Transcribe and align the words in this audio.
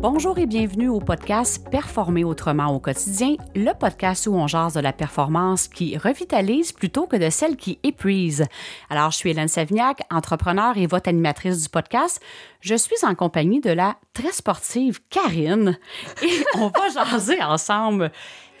Bonjour 0.00 0.38
et 0.38 0.46
bienvenue 0.46 0.88
au 0.88 1.00
podcast 1.00 1.68
Performer 1.72 2.22
autrement 2.22 2.72
au 2.72 2.78
quotidien, 2.78 3.34
le 3.56 3.72
podcast 3.76 4.28
où 4.28 4.34
on 4.34 4.46
jase 4.46 4.74
de 4.74 4.80
la 4.80 4.92
performance 4.92 5.66
qui 5.66 5.98
revitalise 5.98 6.70
plutôt 6.70 7.06
que 7.06 7.16
de 7.16 7.30
celle 7.30 7.56
qui 7.56 7.80
épuise. 7.82 8.44
Alors, 8.90 9.10
je 9.10 9.16
suis 9.16 9.30
Hélène 9.30 9.48
Savignac, 9.48 10.02
entrepreneur 10.08 10.76
et 10.76 10.86
votre 10.86 11.08
animatrice 11.08 11.64
du 11.64 11.68
podcast. 11.68 12.22
Je 12.60 12.76
suis 12.76 13.04
en 13.04 13.16
compagnie 13.16 13.60
de 13.60 13.70
la 13.70 13.96
très 14.12 14.30
sportive 14.30 15.00
Karine 15.10 15.76
et 16.22 16.44
on 16.54 16.68
va 16.68 16.88
jaser 16.94 17.42
ensemble 17.42 18.12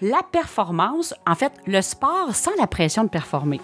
la 0.02 0.22
performance, 0.32 1.14
en 1.24 1.36
fait, 1.36 1.52
le 1.68 1.82
sport 1.82 2.34
sans 2.34 2.56
la 2.58 2.66
pression 2.66 3.04
de 3.04 3.10
performer. 3.10 3.60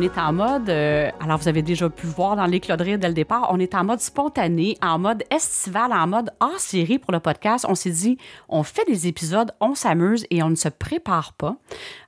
On 0.00 0.02
est 0.02 0.16
en 0.16 0.32
mode, 0.32 0.70
euh, 0.70 1.10
alors 1.20 1.36
vous 1.36 1.48
avez 1.48 1.60
déjà 1.60 1.90
pu 1.90 2.06
voir 2.06 2.34
dans 2.34 2.44
rire 2.44 2.98
dès 2.98 3.08
le 3.08 3.12
départ, 3.12 3.48
on 3.50 3.60
est 3.60 3.74
en 3.74 3.84
mode 3.84 4.00
spontané, 4.00 4.78
en 4.80 4.98
mode 4.98 5.24
estival, 5.30 5.92
en 5.92 6.06
mode 6.06 6.30
hors 6.40 6.58
série 6.58 6.98
pour 6.98 7.12
le 7.12 7.20
podcast. 7.20 7.66
On 7.68 7.74
s'est 7.74 7.90
dit, 7.90 8.16
on 8.48 8.62
fait 8.62 8.86
des 8.86 9.08
épisodes, 9.08 9.52
on 9.60 9.74
s'amuse 9.74 10.24
et 10.30 10.42
on 10.42 10.48
ne 10.48 10.54
se 10.54 10.70
prépare 10.70 11.34
pas. 11.34 11.56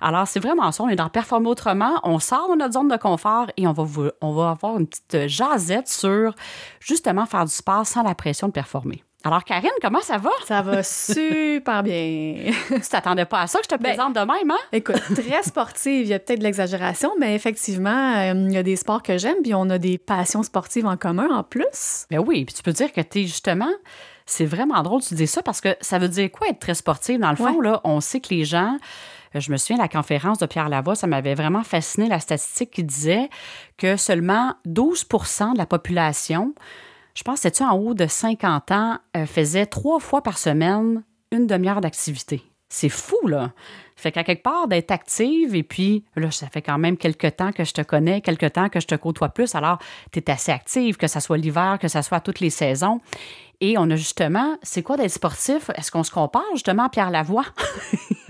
Alors 0.01 0.27
c'est 0.27 0.41
vraiment 0.41 0.73
ça, 0.73 0.84
on 0.84 0.88
est 0.88 0.96
dans 0.96 1.10
Performer 1.10 1.48
autrement, 1.48 2.01
on 2.02 2.18
sort 2.18 2.48
de 2.52 2.56
notre 2.56 2.73
zone 2.73 2.88
de 2.88 2.96
confort 2.96 3.48
et 3.59 3.66
on 3.66 3.73
va, 3.73 3.84
on 4.23 4.32
va 4.32 4.51
avoir 4.52 4.79
une 4.79 4.87
petite 4.87 5.29
jasette 5.29 5.88
sur 5.88 6.34
justement 6.80 7.27
faire 7.27 7.45
du 7.45 7.52
sport 7.52 7.87
sans 7.87 8.02
la 8.02 8.15
pression 8.15 8.46
de 8.46 8.52
performer. 8.52 9.04
Alors, 9.24 9.45
Karine, 9.45 9.70
comment 9.80 10.01
ça 10.01 10.18
va? 10.18 10.30
Ça 10.46 10.62
va 10.62 10.82
super 10.82 11.82
bien. 11.84 12.51
tu 12.68 12.80
t'attendais 12.90 13.24
pas 13.24 13.42
à 13.42 13.46
ça 13.46 13.59
que 13.60 13.64
je 13.70 13.76
te 13.76 13.80
Ben, 13.80 13.90
présente 13.95 14.14
de 14.14 14.20
même, 14.20 14.51
hein? 14.51 14.59
Écoute, 14.73 15.01
très 15.14 15.42
sportive, 15.45 16.02
il 16.02 16.09
y 16.09 16.14
a 16.14 16.18
peut-être 16.18 16.40
de 16.40 16.45
l'exagération, 16.45 17.12
mais 17.20 17.34
effectivement, 17.37 18.14
euh, 18.16 18.32
il 18.34 18.52
y 18.52 18.56
a 18.56 18.62
des 18.64 18.74
sports 18.76 19.02
que 19.02 19.18
j'aime, 19.18 19.37
puis 19.42 19.54
on 19.54 19.70
a 19.70 19.79
des 19.79 19.96
passions 19.98 20.42
sportives 20.42 20.87
en 20.87 20.96
commun 20.96 21.29
en 21.30 21.45
plus. 21.45 22.06
Ben 22.10 22.18
oui, 22.18 22.45
puis 22.45 22.54
tu 22.54 22.62
peux 22.62 22.73
dire 22.73 22.92
que 22.92 23.01
tu 23.01 23.20
es 23.20 23.23
justement. 23.24 23.70
C'est 24.26 24.45
vraiment 24.46 24.82
drôle 24.82 25.01
que 25.02 25.09
tu 25.09 25.14
dis 25.14 25.26
ça 25.26 25.42
parce 25.42 25.60
que 25.60 25.76
ça 25.80 25.98
veut 25.98 26.09
dire 26.09 26.30
quoi 26.30 26.48
être 26.48 26.60
très 26.60 26.74
sportive? 26.74 27.20
Dans 27.20 27.30
le 27.30 27.36
fond, 27.36 27.57
Ouais. 27.59 27.68
là, 27.68 27.80
on 27.84 28.01
sait 28.01 28.20
que 28.20 28.32
les 28.34 28.45
gens. 28.45 28.76
euh, 29.36 29.40
Je 29.40 29.52
me 29.52 29.57
souviens, 29.57 29.76
la 29.79 29.88
conférence 29.88 30.38
de 30.38 30.46
Pierre 30.46 30.68
Lavoie, 30.68 30.95
ça 30.95 31.07
m'avait 31.07 31.34
vraiment 31.34 31.62
fasciné, 31.62 32.09
la 32.09 32.18
statistique 32.20 32.70
qui 32.73 32.82
disait 32.84 33.29
que 33.79 33.96
seulement 33.96 34.54
12% 34.66 35.52
de 35.52 35.59
la 35.59 35.66
population, 35.66 36.54
je 37.15 37.23
pense 37.23 37.37
que 37.37 37.43
c'était 37.43 37.65
en 37.65 37.77
haut 37.77 37.95
de 37.95 38.07
50 38.07 38.71
ans, 38.71 38.99
euh, 39.16 39.27
faisait 39.27 39.66
trois 39.66 40.01
fois 40.01 40.23
par 40.23 40.38
semaine 40.38 41.02
une 41.30 41.46
demi-heure 41.46 41.80
d'activité. 41.80 42.43
C'est 42.69 42.88
fou, 42.88 43.27
là. 43.27 43.52
Fait 43.96 44.10
qu'à 44.10 44.24
quelque 44.24 44.43
part, 44.43 44.66
d'être 44.66 44.91
active, 44.91 45.54
et 45.54 45.63
puis 45.63 46.04
là, 46.16 46.30
ça 46.30 46.49
fait 46.49 46.63
quand 46.63 46.79
même 46.79 46.96
quelques 46.96 47.37
temps 47.37 47.52
que 47.52 47.65
je 47.65 47.73
te 47.73 47.82
connais, 47.82 48.21
quelques 48.21 48.54
temps 48.54 48.69
que 48.69 48.80
je 48.80 48.87
te 48.87 48.95
côtoie 48.95 49.29
plus, 49.29 49.54
alors 49.54 49.79
tu 50.10 50.19
es 50.19 50.30
assez 50.30 50.51
active, 50.51 50.96
que 50.96 51.07
ce 51.07 51.21
soit 51.21 51.37
l'hiver, 51.37 51.79
que 51.80 51.88
ce 51.88 52.01
soit 52.02 52.21
toutes 52.21 52.41
les 52.41 52.51
saisons. 52.51 53.01
Et 53.60 53.76
on 53.79 53.88
a 53.91 53.97
justement, 53.97 54.57
c'est 54.63 54.82
quoi 54.82 54.97
d'être 54.97 55.13
sportif? 55.13 55.71
Est-ce 55.76 55.93
qu'on 55.93 56.02
se 56.02 56.10
compare 56.10 56.43
justement 56.54 56.85
à 56.85 56.88
Pierre 56.88 57.10
Lavoie? 57.10 57.45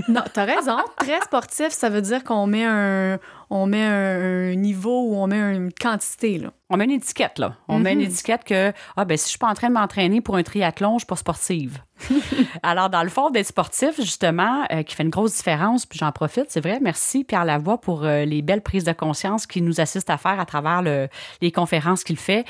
Non, 0.08 0.22
t'as 0.32 0.44
raison. 0.44 0.78
Très 0.98 1.20
sportif, 1.20 1.68
ça 1.70 1.88
veut 1.88 2.02
dire 2.02 2.24
qu'on 2.24 2.46
met 2.46 2.64
un, 2.64 3.18
on 3.54 3.66
met 3.66 3.82
un, 3.84 4.52
un 4.52 4.54
niveau 4.54 5.08
ou 5.10 5.16
on 5.16 5.26
met 5.26 5.36
une 5.54 5.72
quantité. 5.72 6.38
Là. 6.38 6.52
On 6.70 6.76
met 6.78 6.84
une 6.84 6.92
étiquette, 6.92 7.38
là. 7.38 7.54
On 7.68 7.78
met 7.78 7.92
une 7.92 7.98
Mhm. 8.00 8.06
étiquette 8.06 8.44
que, 8.44 8.72
ah, 8.96 9.04
ben, 9.04 9.16
si 9.18 9.24
je 9.24 9.28
suis 9.30 9.38
pas 9.38 9.48
en 9.48 9.54
train 9.54 9.68
de 9.68 9.74
m'entraîner 9.74 10.20
pour 10.22 10.36
un 10.36 10.42
triathlon, 10.42 10.94
je 10.94 11.00
suis 11.00 11.06
pas 11.06 11.16
sportive. 11.16 11.78
Alors, 12.62 12.88
dans 12.90 13.02
le 13.02 13.08
fond, 13.08 13.30
d'être 13.30 13.46
sportif, 13.46 13.96
justement, 13.96 14.64
euh, 14.72 14.82
qui 14.82 14.94
fait 14.94 15.02
une 15.02 15.10
grosse 15.10 15.36
différence, 15.36 15.84
puis 15.86 15.98
j'en 15.98 16.12
profite, 16.12 16.46
c'est 16.48 16.60
vrai. 16.60 16.78
Merci, 16.80 17.24
Pierre 17.24 17.44
Lavoie, 17.44 17.78
pour 17.80 18.04
euh, 18.04 18.24
les 18.24 18.42
belles 18.42 18.62
prises 18.62 18.84
de 18.84 18.92
conscience 18.92 19.46
qu'il 19.46 19.64
nous 19.64 19.80
assiste 19.80 20.08
à 20.10 20.16
faire 20.16 20.40
à 20.40 20.46
travers 20.46 20.82
le- 20.82 21.08
les 21.40 21.52
conférences 21.52 22.04
qu'il 22.04 22.16
fait. 22.18 22.44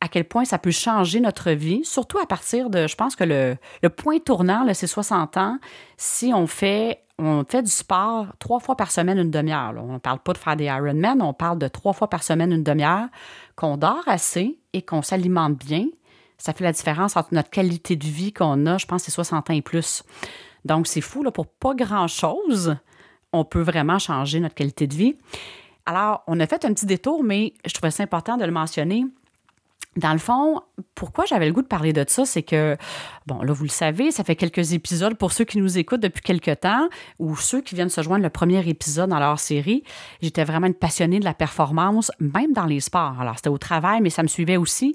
À 0.00 0.08
quel 0.08 0.24
point 0.24 0.44
ça 0.44 0.58
peut 0.58 0.70
changer 0.70 1.20
notre 1.20 1.50
vie, 1.50 1.84
surtout 1.84 2.18
à 2.18 2.26
partir 2.26 2.70
de, 2.70 2.86
je 2.86 2.94
pense 2.94 3.16
que 3.16 3.24
le, 3.24 3.88
point 3.88 4.18
tournant, 4.18 4.64
c'est 4.72 4.86
60 4.86 5.36
ans, 5.36 5.58
si 5.96 6.32
on 6.32 6.46
fait, 6.46 7.02
du 7.18 7.70
sport 7.70 8.26
trois 8.38 8.60
fois 8.60 8.76
par 8.76 8.92
semaine, 8.92 9.18
une 9.18 9.30
demi-heure. 9.30 9.74
On 9.76 9.94
ne 9.94 9.98
parle 9.98 10.20
pas 10.20 10.32
de 10.32 10.38
faire 10.38 10.56
des 10.56 10.66
Ironman, 10.66 11.20
on 11.20 11.32
parle 11.32 11.58
de 11.58 11.66
trois 11.66 11.92
fois 11.92 12.08
par 12.08 12.22
semaine, 12.22 12.52
une 12.52 12.62
demi-heure, 12.62 13.08
qu'on 13.56 13.76
dort 13.76 14.04
assez 14.06 14.56
et 14.72 14.82
qu'on 14.82 15.02
s'alimente 15.02 15.56
bien. 15.56 15.86
Ça 16.38 16.52
fait 16.52 16.62
la 16.62 16.72
différence 16.72 17.16
entre 17.16 17.34
notre 17.34 17.50
qualité 17.50 17.96
de 17.96 18.06
vie 18.06 18.32
qu'on 18.32 18.66
a, 18.66 18.78
je 18.78 18.86
pense, 18.86 19.02
c'est 19.02 19.10
60 19.10 19.50
ans 19.50 19.54
et 19.54 19.62
plus. 19.62 20.04
Donc, 20.64 20.86
c'est 20.86 21.00
fou, 21.00 21.24
là, 21.24 21.32
pour 21.32 21.48
pas 21.48 21.74
grand-chose, 21.74 22.76
on 23.32 23.44
peut 23.44 23.60
vraiment 23.60 23.98
changer 23.98 24.38
notre 24.38 24.54
qualité 24.54 24.86
de 24.86 24.94
vie. 24.94 25.16
Alors, 25.86 26.22
on 26.26 26.38
a 26.38 26.46
fait 26.46 26.64
un 26.64 26.72
petit 26.72 26.86
détour, 26.86 27.24
mais 27.24 27.54
je 27.66 27.72
trouvais 27.74 27.90
ça 27.90 28.02
important 28.02 28.36
de 28.36 28.44
le 28.44 28.52
mentionner. 28.52 29.06
Dans 29.98 30.12
le 30.12 30.18
fond, 30.18 30.60
pourquoi 30.94 31.24
j'avais 31.24 31.46
le 31.46 31.52
goût 31.52 31.62
de 31.62 31.66
parler 31.66 31.92
de 31.92 32.04
ça, 32.06 32.24
c'est 32.24 32.44
que, 32.44 32.76
bon, 33.26 33.42
là, 33.42 33.52
vous 33.52 33.64
le 33.64 33.68
savez, 33.68 34.12
ça 34.12 34.22
fait 34.22 34.36
quelques 34.36 34.72
épisodes 34.72 35.14
pour 35.14 35.32
ceux 35.32 35.44
qui 35.44 35.58
nous 35.58 35.76
écoutent 35.76 36.00
depuis 36.00 36.22
quelques 36.22 36.60
temps 36.60 36.88
ou 37.18 37.34
ceux 37.34 37.60
qui 37.60 37.74
viennent 37.74 37.88
se 37.88 38.00
joindre 38.00 38.22
le 38.22 38.30
premier 38.30 38.66
épisode 38.68 39.10
dans 39.10 39.18
leur 39.18 39.40
série. 39.40 39.82
J'étais 40.22 40.44
vraiment 40.44 40.68
une 40.68 40.74
passionnée 40.74 41.18
de 41.18 41.24
la 41.24 41.34
performance, 41.34 42.12
même 42.20 42.52
dans 42.52 42.66
les 42.66 42.78
sports. 42.78 43.20
Alors, 43.20 43.34
c'était 43.36 43.48
au 43.48 43.58
travail, 43.58 44.00
mais 44.00 44.10
ça 44.10 44.22
me 44.22 44.28
suivait 44.28 44.56
aussi. 44.56 44.94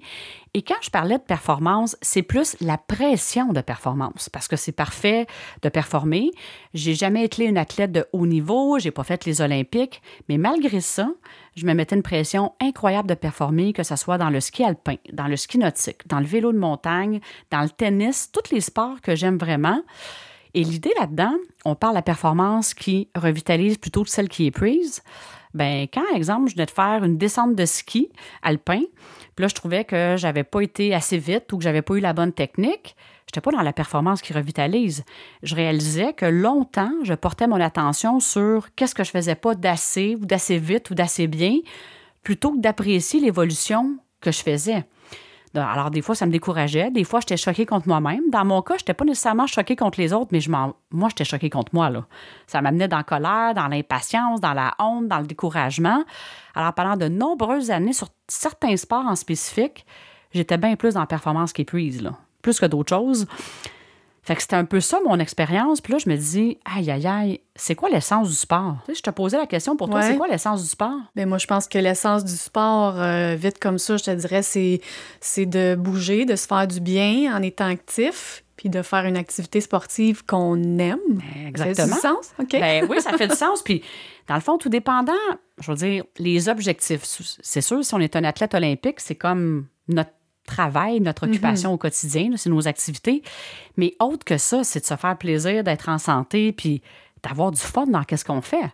Et 0.55 0.61
quand 0.61 0.75
je 0.83 0.91
parlais 0.91 1.17
de 1.17 1.23
performance, 1.23 1.97
c'est 2.03 2.21
plus 2.21 2.55
la 2.61 2.77
pression 2.77 3.53
de 3.53 3.61
performance, 3.61 4.29
parce 4.29 4.47
que 4.47 4.55
c'est 4.55 4.71
parfait 4.71 5.25
de 5.63 5.69
performer. 5.69 6.29
J'ai 6.75 6.93
jamais 6.93 7.23
été 7.23 7.45
une 7.45 7.57
athlète 7.57 7.91
de 7.91 8.05
haut 8.13 8.27
niveau, 8.27 8.77
j'ai 8.77 8.91
pas 8.91 9.03
fait 9.03 9.25
les 9.25 9.41
Olympiques, 9.41 10.03
mais 10.29 10.37
malgré 10.37 10.79
ça, 10.79 11.09
je 11.55 11.65
me 11.65 11.73
mettais 11.73 11.95
une 11.95 12.03
pression 12.03 12.53
incroyable 12.61 13.09
de 13.09 13.15
performer, 13.15 13.73
que 13.73 13.81
ce 13.81 13.95
soit 13.95 14.19
dans 14.19 14.29
le 14.29 14.39
ski 14.39 14.63
alpin, 14.63 14.97
dans 15.11 15.27
le 15.27 15.37
ski 15.37 15.57
nautique, 15.57 16.07
dans 16.07 16.19
le 16.19 16.27
vélo 16.27 16.53
de 16.53 16.59
montagne, 16.59 17.19
dans 17.49 17.61
le 17.61 17.69
tennis, 17.69 18.31
tous 18.31 18.53
les 18.53 18.61
sports 18.61 19.01
que 19.01 19.15
j'aime 19.15 19.39
vraiment. 19.39 19.81
Et 20.53 20.63
l'idée 20.63 20.93
là-dedans, 20.99 21.33
on 21.65 21.73
parle 21.73 21.93
de 21.93 21.97
la 21.97 22.03
performance 22.03 22.75
qui 22.75 23.09
revitalise 23.15 23.79
plutôt 23.79 24.03
que 24.03 24.09
celle 24.09 24.29
qui 24.29 24.45
épuise. 24.45 25.01
Ben, 25.53 25.87
quand, 25.91 26.15
exemple, 26.15 26.49
je 26.49 26.55
venais 26.55 26.65
de 26.65 26.71
faire 26.71 27.03
une 27.03 27.17
descente 27.17 27.55
de 27.55 27.65
ski 27.65 28.09
alpin, 28.41 28.81
là, 29.37 29.47
je 29.47 29.55
trouvais 29.55 29.85
que 29.85 30.15
j'avais 30.17 30.43
pas 30.43 30.61
été 30.61 30.93
assez 30.93 31.17
vite 31.17 31.51
ou 31.51 31.57
que 31.57 31.63
j'avais 31.63 31.81
pas 31.81 31.95
eu 31.95 31.99
la 31.99 32.13
bonne 32.13 32.33
technique, 32.33 32.95
j'étais 33.27 33.41
pas 33.41 33.51
dans 33.51 33.61
la 33.61 33.73
performance 33.73 34.21
qui 34.21 34.33
revitalise. 34.33 35.03
Je 35.41 35.55
réalisais 35.55 36.13
que 36.13 36.25
longtemps, 36.25 36.93
je 37.03 37.13
portais 37.13 37.47
mon 37.47 37.59
attention 37.59 38.19
sur 38.19 38.73
qu'est-ce 38.75 38.95
que 38.95 39.03
je 39.03 39.11
faisais 39.11 39.35
pas 39.35 39.55
d'assez 39.55 40.15
ou 40.21 40.25
d'assez 40.25 40.57
vite 40.57 40.89
ou 40.91 40.95
d'assez 40.95 41.27
bien, 41.27 41.57
plutôt 42.21 42.51
que 42.51 42.59
d'apprécier 42.59 43.19
l'évolution 43.19 43.97
que 44.21 44.31
je 44.31 44.41
faisais. 44.41 44.85
Alors, 45.55 45.91
des 45.91 46.01
fois, 46.01 46.15
ça 46.15 46.25
me 46.25 46.31
décourageait. 46.31 46.89
Des 46.89 47.03
fois, 47.03 47.19
j'étais 47.19 47.37
choquée 47.37 47.65
contre 47.65 47.87
moi-même. 47.87 48.29
Dans 48.31 48.43
mon 48.43 48.61
cas, 48.61 48.73
je 48.75 48.81
n'étais 48.81 48.93
pas 48.95 49.05
nécessairement 49.05 49.45
choquée 49.45 49.75
contre 49.75 49.99
les 49.99 50.11
autres, 50.11 50.29
mais 50.31 50.39
moi, 50.91 51.09
j'étais 51.09 51.25
choquée 51.25 51.49
contre 51.49 51.73
moi. 51.73 51.91
Ça 52.47 52.61
m'amenait 52.61 52.87
dans 52.87 52.97
la 52.97 53.03
colère, 53.03 53.53
dans 53.53 53.67
l'impatience, 53.67 54.41
dans 54.41 54.53
la 54.53 54.73
honte, 54.79 55.07
dans 55.07 55.19
le 55.19 55.27
découragement. 55.27 56.03
Alors, 56.55 56.73
pendant 56.73 56.97
de 56.97 57.07
nombreuses 57.07 57.69
années, 57.69 57.93
sur 57.93 58.07
certains 58.27 58.75
sports 58.77 59.05
en 59.05 59.15
spécifique, 59.15 59.85
j'étais 60.31 60.57
bien 60.57 60.75
plus 60.75 60.95
dans 60.95 61.01
la 61.01 61.05
performance 61.05 61.53
qu'épuise, 61.53 62.09
plus 62.41 62.59
que 62.59 62.65
d'autres 62.65 62.89
choses. 62.89 63.27
Fait 64.25 64.35
que 64.35 64.41
c'était 64.41 64.55
un 64.55 64.63
peu 64.63 64.79
ça 64.79 64.99
mon 65.05 65.19
expérience. 65.19 65.81
Puis 65.81 65.91
là, 65.91 65.99
je 65.99 66.09
me 66.09 66.15
dis, 66.15 66.57
aïe, 66.63 66.89
aïe, 66.89 67.05
aïe, 67.07 67.41
c'est 67.57 67.75
quoi 67.75 67.89
l'essence 67.89 68.29
du 68.29 68.35
sport? 68.35 68.77
Tu 68.85 68.93
sais, 68.93 68.97
je 68.99 69.03
te 69.03 69.09
posais 69.09 69.37
la 69.37 69.47
question 69.47 69.75
pour 69.75 69.89
toi, 69.89 69.99
Ouais. 69.99 70.07
c'est 70.11 70.17
quoi 70.17 70.27
l'essence 70.29 70.61
du 70.63 70.69
sport? 70.69 70.97
Ben 71.15 71.27
moi, 71.27 71.37
je 71.37 71.45
pense 71.47 71.67
que 71.67 71.77
l'essence 71.77 72.23
du 72.23 72.31
sport, 72.35 72.95
euh, 73.01 73.35
vite 73.35 73.59
comme 73.59 73.77
ça, 73.77 73.97
je 73.97 74.03
te 74.05 74.11
dirais, 74.11 74.41
c'est, 74.41 74.79
c'est 75.19 75.45
de 75.45 75.75
bouger, 75.75 76.23
de 76.25 76.37
se 76.37 76.47
faire 76.47 76.65
du 76.67 76.79
bien 76.79 77.35
en 77.37 77.41
étant 77.41 77.67
actif, 77.67 78.45
puis 78.55 78.69
de 78.69 78.81
faire 78.81 79.03
une 79.05 79.17
activité 79.17 79.59
sportive 79.59 80.23
qu'on 80.25 80.55
aime. 80.79 80.99
Ça 81.33 81.47
Exactement. 81.49 81.87
fait 81.87 81.93
du 81.95 81.99
sens? 81.99 82.31
OK. 82.39 82.51
Ben 82.53 82.87
oui, 82.89 83.01
ça 83.01 83.11
fait 83.17 83.27
du 83.27 83.35
sens. 83.35 83.61
Puis, 83.61 83.81
dans 84.29 84.35
le 84.35 84.41
fond, 84.41 84.57
tout 84.57 84.69
dépendant, 84.69 85.11
je 85.59 85.69
veux 85.69 85.75
dire, 85.77 86.05
les 86.17 86.47
objectifs. 86.47 87.01
C'est 87.41 87.59
sûr, 87.61 87.83
si 87.83 87.93
on 87.93 87.99
est 87.99 88.15
un 88.15 88.23
athlète 88.23 88.53
olympique, 88.53 89.01
c'est 89.01 89.15
comme 89.15 89.65
notre 89.89 90.11
travail, 90.45 90.99
notre 90.99 91.27
occupation 91.27 91.73
au 91.73 91.77
quotidien, 91.77 92.31
c'est 92.35 92.49
nos 92.49 92.67
activités. 92.67 93.23
Mais 93.77 93.95
autre 93.99 94.25
que 94.25 94.37
ça, 94.37 94.63
c'est 94.63 94.81
de 94.81 94.85
se 94.85 94.95
faire 94.95 95.17
plaisir, 95.17 95.63
d'être 95.63 95.89
en 95.89 95.97
santé, 95.97 96.51
puis 96.51 96.81
d'avoir 97.23 97.51
du 97.51 97.59
fun 97.59 97.85
dans 97.87 98.03
qu'est-ce 98.03 98.25
qu'on 98.25 98.41
fait. 98.41 98.71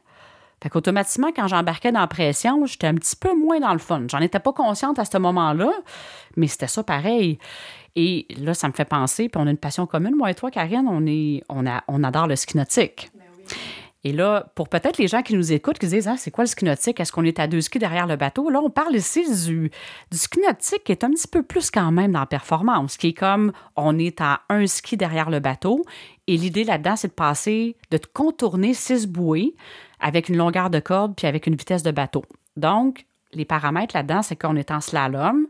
Fait 0.61 0.69
qu'automatiquement, 0.69 1.31
quand 1.33 1.47
j'embarquais 1.47 1.91
dans 1.91 2.01
la 2.01 2.07
pression, 2.07 2.65
j'étais 2.65 2.87
un 2.87 2.95
petit 2.95 3.15
peu 3.15 3.33
moins 3.33 3.59
dans 3.59 3.71
le 3.71 3.79
fun. 3.79 4.03
J'en 4.09 4.19
étais 4.19 4.39
pas 4.39 4.51
consciente 4.51 4.99
à 4.99 5.05
ce 5.05 5.17
moment-là, 5.17 5.71
mais 6.35 6.47
c'était 6.47 6.67
ça 6.67 6.83
pareil. 6.83 7.39
Et 7.95 8.27
là, 8.37 8.53
ça 8.53 8.67
me 8.67 8.73
fait 8.73 8.85
penser, 8.85 9.29
puis 9.29 9.41
on 9.41 9.47
a 9.47 9.51
une 9.51 9.57
passion 9.57 9.85
commune, 9.85 10.15
moi 10.15 10.31
et 10.31 10.35
toi, 10.35 10.51
Karine, 10.51 10.87
on, 10.89 11.05
est, 11.07 11.43
on, 11.49 11.65
a, 11.65 11.83
on 11.87 12.03
adore 12.03 12.27
le 12.27 12.35
ski 12.35 12.57
nautique. 12.57 13.09
Et 14.05 14.13
là, 14.13 14.49
pour 14.55 14.69
peut-être 14.69 14.97
les 14.97 15.07
gens 15.07 15.21
qui 15.21 15.35
nous 15.35 15.51
écoutent, 15.51 15.77
qui 15.77 15.87
disent 15.87 16.07
ah, 16.07 16.15
c'est 16.17 16.31
quoi 16.31 16.45
le 16.45 16.47
ski 16.47 16.63
nautique? 16.63 16.99
Est-ce 16.99 17.11
qu'on 17.11 17.25
est 17.25 17.39
à 17.39 17.47
deux 17.47 17.59
skis 17.59 17.79
derrière 17.79 18.07
le 18.07 18.15
bateau? 18.15 18.49
Là, 18.49 18.61
on 18.63 18.69
parle 18.69 18.95
ici 18.95 19.25
du, 19.45 19.71
du 20.11 20.17
qui 20.29 20.91
est 20.91 21.03
un 21.03 21.11
petit 21.11 21.27
peu 21.27 21.43
plus 21.43 21.69
quand 21.69 21.91
même 21.91 22.13
dans 22.13 22.21
la 22.21 22.25
performance, 22.25 22.95
qui 22.95 23.07
est 23.07 23.13
comme 23.13 23.51
on 23.75 23.99
est 23.99 24.21
à 24.21 24.41
un 24.47 24.67
ski 24.67 24.95
derrière 24.95 25.29
le 25.29 25.41
bateau. 25.41 25.83
Et 26.27 26.37
l'idée 26.37 26.63
là-dedans, 26.63 26.95
c'est 26.95 27.09
de 27.09 27.13
passer, 27.13 27.75
de 27.91 27.99
contourner 28.13 28.73
six 28.73 29.05
bouées 29.05 29.55
avec 29.99 30.29
une 30.29 30.37
longueur 30.37 30.69
de 30.69 30.79
corde 30.79 31.15
puis 31.15 31.27
avec 31.27 31.45
une 31.45 31.55
vitesse 31.55 31.83
de 31.83 31.91
bateau. 31.91 32.23
Donc, 32.55 33.05
les 33.33 33.45
paramètres 33.45 33.95
là-dedans, 33.95 34.21
c'est 34.21 34.37
qu'on 34.37 34.55
est 34.55 34.71
en 34.71 34.79
slalom. 34.79 35.45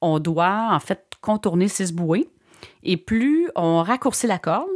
On 0.00 0.18
doit 0.20 0.68
en 0.70 0.80
fait 0.80 1.04
contourner 1.20 1.68
six 1.68 1.92
bouées. 1.92 2.28
Et 2.82 2.96
plus 2.96 3.50
on 3.56 3.82
raccourcit 3.82 4.26
la 4.26 4.38
corde, 4.38 4.68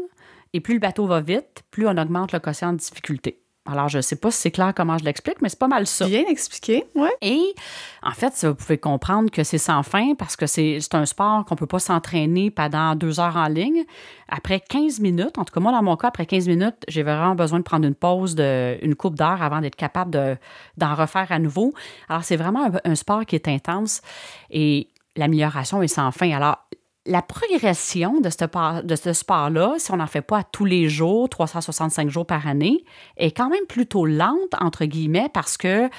et 0.55 0.61
plus 0.61 0.75
le 0.75 0.81
bateau 0.81 1.07
va 1.07 1.21
vite, 1.21 1.65
plus 1.71 1.87
on 1.87 1.99
augmente 1.99 2.33
le 2.33 2.39
quotient 2.39 2.73
de 2.73 2.79
difficulté. 2.79 3.41
Alors, 3.67 3.89
je 3.89 3.97
ne 3.97 4.03
sais 4.03 4.17
pas 4.17 4.31
si 4.31 4.43
c'est 4.43 4.51
clair 4.51 4.75
comment 4.77 4.99
je 4.99 5.05
l'explique, 5.05 5.41
mais 5.41 5.49
c'est 5.49 5.59
pas 5.59 5.69
mal 5.69 5.87
ça. 5.87 6.07
Bien 6.07 6.25
expliqué, 6.29 6.85
oui. 6.95 7.09
Et 7.23 7.55
en 8.03 8.11
fait, 8.11 8.45
vous 8.45 8.55
pouvez 8.55 8.77
comprendre 8.77 9.31
que 9.31 9.43
c'est 9.43 9.59
sans 9.59 9.83
fin 9.83 10.15
parce 10.15 10.37
que 10.37 10.47
c'est 10.47 10.79
un 10.93 11.07
sport 11.07 11.47
qu'on 11.47 11.55
ne 11.55 11.59
peut 11.59 11.67
pas 11.67 11.79
s'entraîner 11.79 12.51
pendant 12.51 12.95
deux 12.95 13.21
heures 13.21 13.37
en 13.37 13.49
ligne. 13.49 13.85
Après 14.29 14.61
15 14.61 15.01
minutes, 15.01 15.39
en 15.39 15.45
tout 15.45 15.55
cas, 15.55 15.61
moi, 15.61 15.73
dans 15.73 15.83
mon 15.83 15.97
cas, 15.97 16.09
après 16.09 16.27
15 16.27 16.47
minutes, 16.47 16.77
j'ai 16.89 17.03
vraiment 17.03 17.35
besoin 17.35 17.59
de 17.59 17.65
prendre 17.65 17.87
une 17.87 17.95
pause 17.95 18.35
de 18.35 18.77
une 18.83 18.95
coupe 18.95 19.17
d'heure 19.17 19.43
avant 19.43 19.63
d'être 19.63 19.77
capable 19.77 20.39
d'en 20.77 20.95
refaire 20.95 21.33
à 21.33 21.39
nouveau. 21.39 21.73
Alors, 22.11 22.23
c'est 22.23 22.37
vraiment 22.37 22.67
un, 22.67 22.91
un 22.91 22.95
sport 22.95 23.25
qui 23.25 23.35
est 23.35 23.49
intense 23.49 24.03
et 24.51 24.91
l'amélioration 25.17 25.83
est 25.83 25.89
sans 25.89 26.11
fin. 26.11 26.31
Alors, 26.33 26.64
la 27.07 27.21
progression 27.21 28.21
de 28.21 28.31
ce, 28.31 29.13
sport-là, 29.13 29.75
si 29.79 29.93
on 29.93 29.97
n'en 29.97 30.07
fait 30.07 30.23
pas 30.23 30.43
tous 30.43 30.65
les 30.65 30.89
jours, 30.89 31.29
365 31.29 32.09
jours 32.09 32.27
par 32.27 32.47
année, 32.47 32.85
est 33.17 33.33
quand 33.33 33.51
même 33.51 33.67
plutôt 33.69 34.07
lente, 34.07 34.55
entre 34.61 34.87
guillemets, 34.87 35.29
parce 35.33 35.57
que 35.57 35.91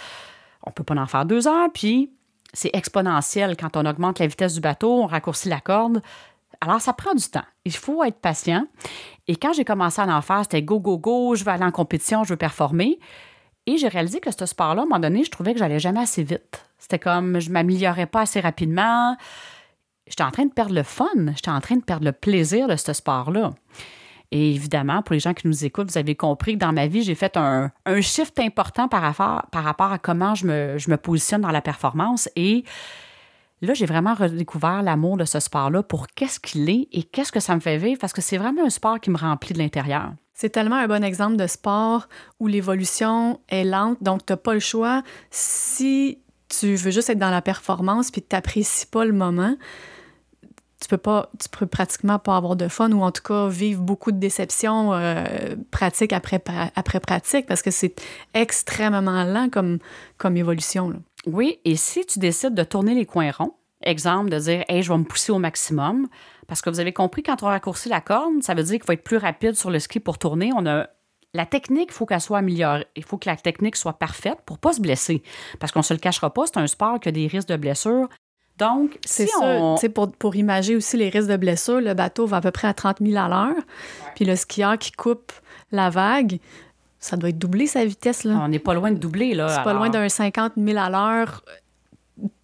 on 0.63 0.71
peut 0.71 0.83
pas 0.83 0.95
en 0.95 1.05
faire 1.05 1.25
deux 1.25 1.47
heures, 1.47 1.69
puis 1.71 2.11
c'est 2.53 2.71
exponentiel. 2.73 3.55
Quand 3.55 3.77
on 3.77 3.85
augmente 3.85 4.17
la 4.17 4.25
vitesse 4.25 4.55
du 4.55 4.61
bateau, 4.61 5.03
on 5.03 5.05
raccourcit 5.05 5.49
la 5.49 5.59
corde. 5.59 6.01
Alors, 6.59 6.81
ça 6.81 6.93
prend 6.93 7.13
du 7.13 7.27
temps. 7.29 7.45
Il 7.65 7.75
faut 7.75 8.03
être 8.03 8.19
patient. 8.19 8.65
Et 9.27 9.35
quand 9.35 9.53
j'ai 9.53 9.65
commencé 9.65 10.01
à 10.01 10.07
en 10.07 10.21
faire, 10.21 10.41
c'était 10.43 10.63
go, 10.63 10.79
go, 10.79 10.97
go, 10.97 11.35
je 11.35 11.43
veux 11.43 11.51
aller 11.51 11.65
en 11.65 11.71
compétition, 11.71 12.23
je 12.23 12.29
veux 12.29 12.37
performer. 12.37 12.97
Et 13.67 13.77
j'ai 13.77 13.89
réalisé 13.89 14.19
que 14.19 14.31
ce 14.31 14.45
sport-là, 14.45 14.81
à 14.81 14.85
un 14.85 14.87
moment 14.87 14.99
donné, 14.99 15.23
je 15.23 15.29
trouvais 15.29 15.53
que 15.53 15.59
j'allais 15.59 15.79
jamais 15.79 16.01
assez 16.01 16.23
vite. 16.23 16.65
C'était 16.79 16.99
comme, 16.99 17.39
je 17.39 17.51
m'améliorais 17.51 18.05
pas 18.07 18.21
assez 18.21 18.39
rapidement 18.39 19.15
j'étais 20.07 20.23
en 20.23 20.31
train 20.31 20.45
de 20.45 20.53
perdre 20.53 20.73
le 20.73 20.83
fun, 20.83 21.07
j'étais 21.35 21.51
en 21.51 21.61
train 21.61 21.75
de 21.75 21.83
perdre 21.83 22.05
le 22.05 22.11
plaisir 22.11 22.67
de 22.67 22.75
ce 22.75 22.93
sport-là. 22.93 23.51
Et 24.31 24.51
évidemment, 24.53 25.01
pour 25.01 25.13
les 25.13 25.19
gens 25.19 25.33
qui 25.33 25.47
nous 25.47 25.65
écoutent, 25.65 25.91
vous 25.91 25.97
avez 25.97 26.15
compris 26.15 26.53
que 26.53 26.59
dans 26.59 26.73
ma 26.73 26.87
vie, 26.87 27.03
j'ai 27.03 27.15
fait 27.15 27.37
un, 27.37 27.71
un, 27.85 28.01
shift 28.01 28.39
important 28.39 28.87
par 28.87 29.01
rapport, 29.01 29.91
à 29.91 29.99
comment 29.99 30.35
je 30.35 30.47
me, 30.47 30.77
je 30.77 30.89
me 30.89 30.97
positionne 30.97 31.41
dans 31.41 31.51
la 31.51 31.61
performance. 31.61 32.27
Et 32.35 32.63
là, 33.61 33.73
j'ai 33.73 33.85
vraiment 33.85 34.13
redécouvert 34.13 34.81
l'amour 34.83 35.17
de 35.17 35.25
ce 35.25 35.39
sport-là 35.39 35.83
pour 35.83 36.07
qu'est-ce 36.07 36.39
qu'il 36.39 36.69
est 36.69 36.87
et 36.91 37.03
qu'est-ce 37.03 37.31
que 37.31 37.39
ça 37.39 37.55
me 37.55 37.59
fait 37.59 37.77
vivre 37.77 37.99
parce 37.99 38.13
que 38.13 38.21
c'est 38.21 38.37
vraiment 38.37 38.65
un 38.65 38.69
sport 38.69 38.99
qui 38.99 39.09
me 39.09 39.17
remplit 39.17 39.53
de 39.53 39.59
l'intérieur. 39.59 40.11
C'est 40.33 40.49
tellement 40.49 40.75
un 40.75 40.87
bon 40.87 41.03
exemple 41.03 41.37
de 41.37 41.47
sport 41.47 42.09
où 42.39 42.47
l'évolution 42.47 43.39
est 43.47 43.63
lente, 43.63 44.03
donc 44.03 44.25
tu 44.25 44.33
n'as 44.33 44.37
pas 44.37 44.53
le 44.53 44.59
choix. 44.59 45.01
Si 45.29 46.19
tu 46.49 46.75
veux 46.75 46.91
juste 46.91 47.09
être 47.09 47.19
dans 47.19 47.31
la 47.31 47.41
performance 47.41 48.11
puis 48.11 48.21
tu 48.21 48.35
n'apprécies 48.35 48.85
pas 48.85 49.05
le 49.05 49.13
moment, 49.13 49.55
tu 50.81 50.88
peux 50.88 50.98
pas, 50.98 51.30
tu 51.42 51.50
peux 51.50 51.66
pratiquement 51.66 52.19
pas 52.19 52.36
avoir 52.36 52.56
de 52.56 52.68
fun 52.68 52.92
ou 52.92 53.01
en 53.01 53.12
tout 53.12 53.24
cas 53.24 53.48
vivre 53.48 53.81
beaucoup 53.81 54.12
de 54.12 54.18
déceptions 54.18 54.94
euh, 54.94 55.56
pratique 55.72 56.13
après, 56.13 56.44
après 56.75 57.00
pratique 57.00 57.45
parce 57.45 57.62
que 57.62 57.72
c'est 57.72 57.95
extrêmement 58.33 59.24
lent 59.24 59.50
comme, 59.50 59.80
comme 60.18 60.38
évolution. 60.38 61.01
Oui, 61.25 61.60
et 61.66 61.75
si 61.75 62.06
tu 62.06 62.19
décides 62.19 62.54
de 62.54 62.63
tourner 62.63 62.94
les 62.94 63.06
coins 63.06 63.31
ronds, 63.31 63.56
exemple 63.81 64.30
de 64.30 64.39
dire 64.39 64.63
Hey, 64.68 64.83
je 64.83 64.92
vais 64.92 64.98
me 64.98 65.04
pousser 65.04 65.31
au 65.31 65.39
maximum, 65.39 66.07
parce 66.48 66.62
que 66.62 66.69
vous 66.69 66.80
avez 66.80 66.94
compris, 66.94 67.24
quand 67.24 67.42
on 67.44 67.48
raccourcit 67.48 67.89
la 67.89 68.01
corde, 68.01 68.44
ça 68.44 68.54
veut 68.54 68.63
dire 68.63 68.74
qu'il 68.74 68.83
faut 68.83 68.92
être 68.92 69.04
plus 69.04 69.18
rapide 69.18 69.56
sur 69.56 69.72
le 69.72 69.80
ski 69.80 70.00
pour 70.00 70.18
tourner. 70.18 70.51
On 70.56 70.66
a 70.66 70.88
la 71.33 71.45
technique, 71.45 71.89
il 71.89 71.94
faut 71.94 72.06
qu'elle 72.06 72.22
soit 72.22 72.38
améliorée. 72.38 72.86
Il 72.95 73.04
faut 73.04 73.18
que 73.18 73.30
la 73.30 73.36
technique 73.36 73.75
soit 73.75 73.94
parfaite 73.94 74.39
pour 74.45 74.56
ne 74.57 74.60
pas 74.60 74.74
se 74.74 74.81
blesser. 74.81 75.22
Parce 75.60 75.72
qu'on 75.72 75.80
ne 75.80 75.83
se 75.83 75.94
le 75.94 76.00
cachera 76.00 76.33
pas, 76.33 76.45
c'est 76.45 76.57
un 76.57 76.68
sport 76.68 77.00
qui 77.00 77.10
a 77.10 77.12
des 77.12 77.27
risques 77.27 77.50
de 77.50 77.57
blessure 77.57 78.07
donc, 78.57 78.97
c'est 79.05 79.27
ça. 79.27 79.75
Pour, 79.93 80.11
pour 80.13 80.35
imager 80.35 80.75
aussi 80.75 80.95
les 80.97 81.09
risques 81.09 81.27
de 81.29 81.37
blessure, 81.37 81.81
le 81.81 81.93
bateau 81.93 82.25
va 82.25 82.37
à 82.37 82.41
peu 82.41 82.51
près 82.51 82.67
à 82.67 82.73
30 82.73 82.97
000 83.01 83.17
à 83.17 83.27
l'heure. 83.27 83.61
Puis 84.15 84.23
le 84.25 84.35
skieur 84.35 84.77
qui 84.77 84.91
coupe 84.91 85.31
la 85.71 85.89
vague, 85.89 86.39
ça 86.99 87.17
doit 87.17 87.29
être 87.29 87.37
doublé 87.37 87.67
sa 87.67 87.83
vitesse. 87.83 88.23
Là. 88.23 88.39
On 88.41 88.47
n'est 88.47 88.59
pas 88.59 88.73
loin 88.73 88.91
de 88.91 88.97
doubler. 88.97 89.33
là. 89.35 89.49
C'est 89.49 89.63
pas 89.63 89.73
loin 89.73 89.89
d'un 89.89 90.07
50 90.07 90.53
000 90.57 90.77
à 90.77 90.89
l'heure. 90.89 91.43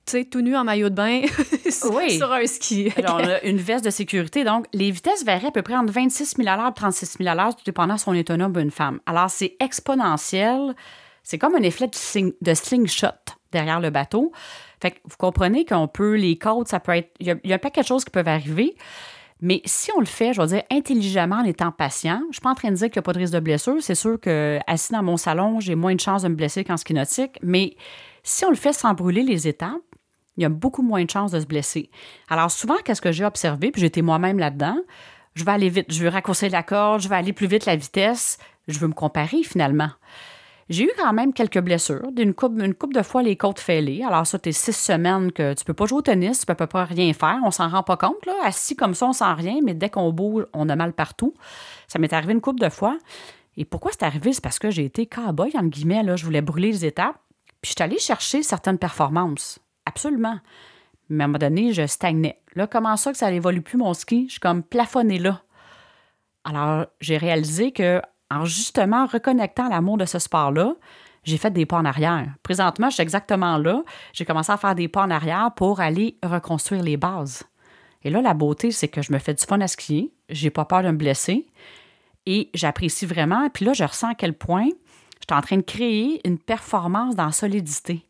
Tu 0.05 0.17
sais, 0.17 0.25
tout 0.25 0.41
nu 0.41 0.55
en 0.57 0.63
maillot 0.65 0.89
de 0.89 0.95
bain 0.95 1.21
sur 1.69 2.31
un 2.33 2.45
ski. 2.45 2.91
Alors, 2.97 3.21
on 3.21 3.29
a 3.29 3.41
une 3.43 3.57
veste 3.57 3.85
de 3.85 3.89
sécurité. 3.91 4.43
Donc, 4.43 4.65
les 4.73 4.91
vitesses 4.91 5.23
varient 5.23 5.47
à 5.47 5.51
peu 5.51 5.61
près 5.61 5.75
entre 5.75 5.93
26 5.93 6.33
000 6.37 6.49
à 6.49 6.57
l'heure 6.57 6.69
et 6.69 6.73
36 6.73 7.17
000 7.19 7.29
à 7.29 7.35
l'heure, 7.35 7.55
tout 7.55 7.63
dépendant 7.65 7.97
si 7.97 8.09
on 8.09 8.13
est 8.13 8.29
un 8.29 8.39
homme 8.41 8.53
ou 8.55 8.59
une 8.59 8.71
femme. 8.71 8.99
Alors, 9.05 9.29
c'est 9.29 9.55
exponentiel. 9.59 10.75
C'est 11.23 11.37
comme 11.37 11.55
un 11.55 11.61
effet 11.61 11.87
de, 11.87 12.35
de 12.41 12.53
slingshot 12.53 13.07
derrière 13.51 13.79
le 13.79 13.89
bateau. 13.91 14.31
Fait 14.81 14.91
que 14.91 14.97
vous 15.05 15.17
comprenez 15.17 15.65
qu'on 15.65 15.87
peut, 15.87 16.15
les 16.15 16.37
côtes, 16.37 16.67
ça 16.67 16.79
peut 16.79 16.93
être. 16.93 17.11
Il 17.19 17.27
y, 17.27 17.51
a, 17.51 17.55
un 17.55 17.59
paquet 17.59 17.81
de 17.81 17.85
choses 17.85 18.03
qui 18.03 18.11
peuvent 18.11 18.27
arriver. 18.27 18.75
Mais 19.43 19.61
si 19.65 19.91
on 19.95 19.99
le 19.99 20.05
fait, 20.05 20.33
je 20.33 20.41
vais 20.41 20.47
dire, 20.47 20.63
intelligemment 20.71 21.37
en 21.37 21.43
étant 21.43 21.71
patient, 21.71 22.19
je 22.23 22.27
ne 22.27 22.33
suis 22.33 22.41
pas 22.41 22.51
en 22.51 22.55
train 22.55 22.69
de 22.69 22.75
dire 22.75 22.87
qu'il 22.89 22.99
n'y 22.99 22.99
a 22.99 23.03
pas 23.03 23.13
de 23.13 23.19
risque 23.19 23.33
de 23.33 23.39
blessure. 23.39 23.77
C'est 23.81 23.95
sûr 23.95 24.19
que 24.19 24.59
assis 24.67 24.93
dans 24.93 25.01
mon 25.01 25.17
salon, 25.17 25.59
j'ai 25.59 25.75
moins 25.75 25.95
de 25.95 25.99
chances 25.99 26.21
de 26.21 26.27
me 26.27 26.35
blesser 26.35 26.63
qu'en 26.63 26.77
ski 26.77 26.93
nautique. 26.93 27.39
Mais 27.41 27.75
si 28.23 28.45
on 28.45 28.49
le 28.49 28.55
fait 28.55 28.73
sans 28.73 28.93
brûler 28.93 29.23
les 29.23 29.47
étapes, 29.47 29.81
il 30.37 30.43
y 30.43 30.45
a 30.45 30.49
beaucoup 30.49 30.81
moins 30.81 31.03
de 31.03 31.09
chances 31.09 31.31
de 31.31 31.39
se 31.39 31.45
blesser. 31.45 31.89
Alors 32.29 32.51
souvent, 32.51 32.75
qu'est-ce 32.85 33.01
que 33.01 33.11
j'ai 33.11 33.25
observé, 33.25 33.71
puis 33.71 33.81
j'étais 33.81 34.01
moi-même 34.01 34.39
là-dedans, 34.39 34.77
je 35.33 35.43
vais 35.43 35.51
aller 35.51 35.69
vite, 35.69 35.91
je 35.91 36.03
veux 36.03 36.09
raccourcir 36.09 36.49
la 36.51 36.63
corde, 36.63 37.01
je 37.01 37.09
vais 37.09 37.15
aller 37.15 37.33
plus 37.33 37.47
vite 37.47 37.65
la 37.65 37.75
vitesse, 37.75 38.37
je 38.67 38.77
veux 38.79 38.87
me 38.87 38.93
comparer 38.93 39.43
finalement. 39.43 39.89
J'ai 40.71 40.85
eu 40.85 40.91
quand 40.97 41.11
même 41.11 41.33
quelques 41.33 41.59
blessures, 41.59 42.13
d'une 42.13 42.33
coupe, 42.33 42.57
une 42.57 42.73
coupe 42.73 42.93
de 42.93 43.01
fois 43.01 43.21
les 43.21 43.35
côtes 43.35 43.59
fêlées. 43.59 44.03
Alors 44.07 44.25
ça, 44.25 44.39
t'es 44.39 44.53
six 44.53 44.71
semaines 44.71 45.33
que 45.33 45.53
tu 45.53 45.65
peux 45.65 45.73
pas 45.73 45.85
jouer 45.85 45.97
au 45.97 46.01
tennis, 46.01 46.39
tu 46.39 46.45
peux 46.45 46.55
pas 46.55 46.85
rien 46.85 47.11
faire, 47.11 47.39
on 47.43 47.51
s'en 47.51 47.67
rend 47.67 47.83
pas 47.83 47.97
compte. 47.97 48.25
Là. 48.25 48.31
Assis 48.45 48.77
comme 48.77 48.93
ça, 48.93 49.07
on 49.07 49.11
sent 49.11 49.33
rien, 49.33 49.59
mais 49.61 49.73
dès 49.73 49.89
qu'on 49.89 50.13
bouge, 50.13 50.45
on 50.53 50.69
a 50.69 50.77
mal 50.77 50.93
partout. 50.93 51.33
Ça 51.89 51.99
m'est 51.99 52.13
arrivé 52.13 52.31
une 52.31 52.39
coupe 52.39 52.61
de 52.61 52.69
fois. 52.69 52.97
Et 53.57 53.65
pourquoi 53.65 53.91
c'est 53.91 54.03
arrivé? 54.03 54.31
C'est 54.31 54.41
parce 54.41 54.59
que 54.59 54.71
j'ai 54.71 54.85
été 54.85 55.07
cowboy, 55.07 55.51
en 55.57 55.65
guillemets, 55.65 56.03
là. 56.03 56.15
je 56.15 56.23
voulais 56.23 56.41
brûler 56.41 56.71
les 56.71 56.85
étapes. 56.85 57.19
Puis 57.61 57.71
je 57.71 57.75
suis 57.75 57.83
allée 57.83 57.99
chercher 57.99 58.41
certaines 58.41 58.77
performances. 58.77 59.59
Absolument. 59.85 60.39
Mais 61.09 61.23
à 61.23 61.25
un 61.25 61.27
moment 61.27 61.39
donné, 61.39 61.73
je 61.73 61.85
stagnais. 61.85 62.39
Là, 62.55 62.65
comment 62.65 62.95
ça 62.95 63.11
que 63.11 63.17
ça 63.17 63.29
n'évolue 63.29 63.61
plus 63.61 63.77
mon 63.77 63.93
ski? 63.93 64.27
Je 64.27 64.31
suis 64.31 64.39
comme 64.39 64.63
plafonnée 64.63 65.19
là. 65.19 65.41
Alors, 66.45 66.85
j'ai 67.01 67.17
réalisé 67.17 67.73
que 67.73 68.01
en 68.31 68.45
justement 68.45 69.05
reconnectant 69.05 69.67
l'amour 69.69 69.97
de 69.97 70.05
ce 70.05 70.17
sport-là, 70.17 70.75
j'ai 71.23 71.37
fait 71.37 71.51
des 71.51 71.65
pas 71.65 71.77
en 71.77 71.85
arrière. 71.85 72.33
Présentement, 72.41 72.89
je 72.89 72.95
suis 72.95 73.03
exactement 73.03 73.57
là. 73.57 73.83
J'ai 74.13 74.25
commencé 74.25 74.51
à 74.51 74.57
faire 74.57 74.73
des 74.73 74.87
pas 74.87 75.03
en 75.03 75.11
arrière 75.11 75.51
pour 75.55 75.81
aller 75.81 76.17
reconstruire 76.23 76.81
les 76.81 76.97
bases. 76.97 77.43
Et 78.03 78.09
là, 78.09 78.21
la 78.21 78.33
beauté, 78.33 78.71
c'est 78.71 78.87
que 78.87 79.01
je 79.01 79.13
me 79.13 79.19
fais 79.19 79.33
du 79.33 79.43
fun 79.43 79.61
à 79.61 79.67
skier. 79.67 80.11
J'ai 80.29 80.49
pas 80.49 80.65
peur 80.65 80.81
de 80.81 80.87
me 80.87 80.97
blesser. 80.97 81.45
Et 82.25 82.49
j'apprécie 82.53 83.05
vraiment. 83.05 83.49
Puis 83.49 83.65
là, 83.65 83.73
je 83.73 83.83
ressens 83.83 84.09
à 84.09 84.15
quel 84.15 84.33
point 84.33 84.65
je 84.65 85.25
suis 85.29 85.37
en 85.37 85.41
train 85.41 85.57
de 85.57 85.61
créer 85.61 86.25
une 86.27 86.39
performance 86.39 87.15
dans 87.15 87.25
la 87.25 87.31
solidité. 87.31 88.03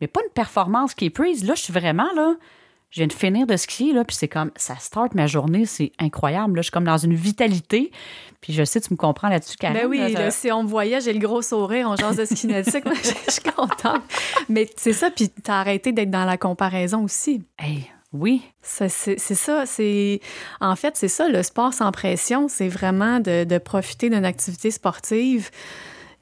Mais 0.00 0.08
pas 0.08 0.20
une 0.22 0.32
performance 0.32 0.94
qui 0.94 1.06
est 1.06 1.10
prise. 1.10 1.44
Là, 1.44 1.54
je 1.54 1.62
suis 1.62 1.72
vraiment 1.72 2.08
là 2.14 2.34
je 2.90 3.00
viens 3.00 3.06
de 3.06 3.12
finir 3.12 3.46
de 3.46 3.56
skier, 3.56 3.92
là, 3.92 4.04
puis 4.04 4.16
c'est 4.16 4.28
comme, 4.28 4.50
ça 4.56 4.74
start 4.76 5.14
ma 5.14 5.28
journée, 5.28 5.64
c'est 5.64 5.92
incroyable. 5.98 6.56
Là, 6.56 6.62
je 6.62 6.64
suis 6.64 6.72
comme 6.72 6.84
dans 6.84 6.98
une 6.98 7.14
vitalité. 7.14 7.92
Puis 8.40 8.52
je 8.52 8.64
sais, 8.64 8.80
tu 8.80 8.92
me 8.92 8.96
comprends 8.96 9.28
là-dessus, 9.28 9.56
Karine. 9.56 9.80
Ben 9.80 9.86
oui, 9.86 10.00
si 10.30 10.50
on 10.50 10.64
me 10.64 10.68
voyait, 10.68 11.00
j'ai 11.00 11.12
le 11.12 11.20
gros 11.20 11.40
sourire, 11.40 11.88
on 11.88 11.96
jase 11.96 12.16
de 12.16 12.24
ski 12.24 12.48
nautique, 12.48 12.84
je 13.26 13.30
suis 13.30 13.42
contente. 13.42 14.02
Mais 14.48 14.68
c'est 14.76 14.92
ça, 14.92 15.10
puis 15.10 15.28
t'as 15.28 15.60
arrêté 15.60 15.92
d'être 15.92 16.10
dans 16.10 16.24
la 16.24 16.36
comparaison 16.36 17.04
aussi. 17.04 17.42
Hey, 17.58 17.90
oui. 18.12 18.42
C'est 18.60 18.88
ça, 18.88 19.66
c'est... 19.66 20.20
En 20.60 20.74
fait, 20.74 20.96
c'est 20.96 21.08
ça, 21.08 21.28
le 21.28 21.44
sport 21.44 21.72
sans 21.72 21.92
pression, 21.92 22.48
c'est 22.48 22.68
vraiment 22.68 23.20
de, 23.20 23.44
de 23.44 23.58
profiter 23.58 24.10
d'une 24.10 24.24
activité 24.24 24.72
sportive 24.72 25.50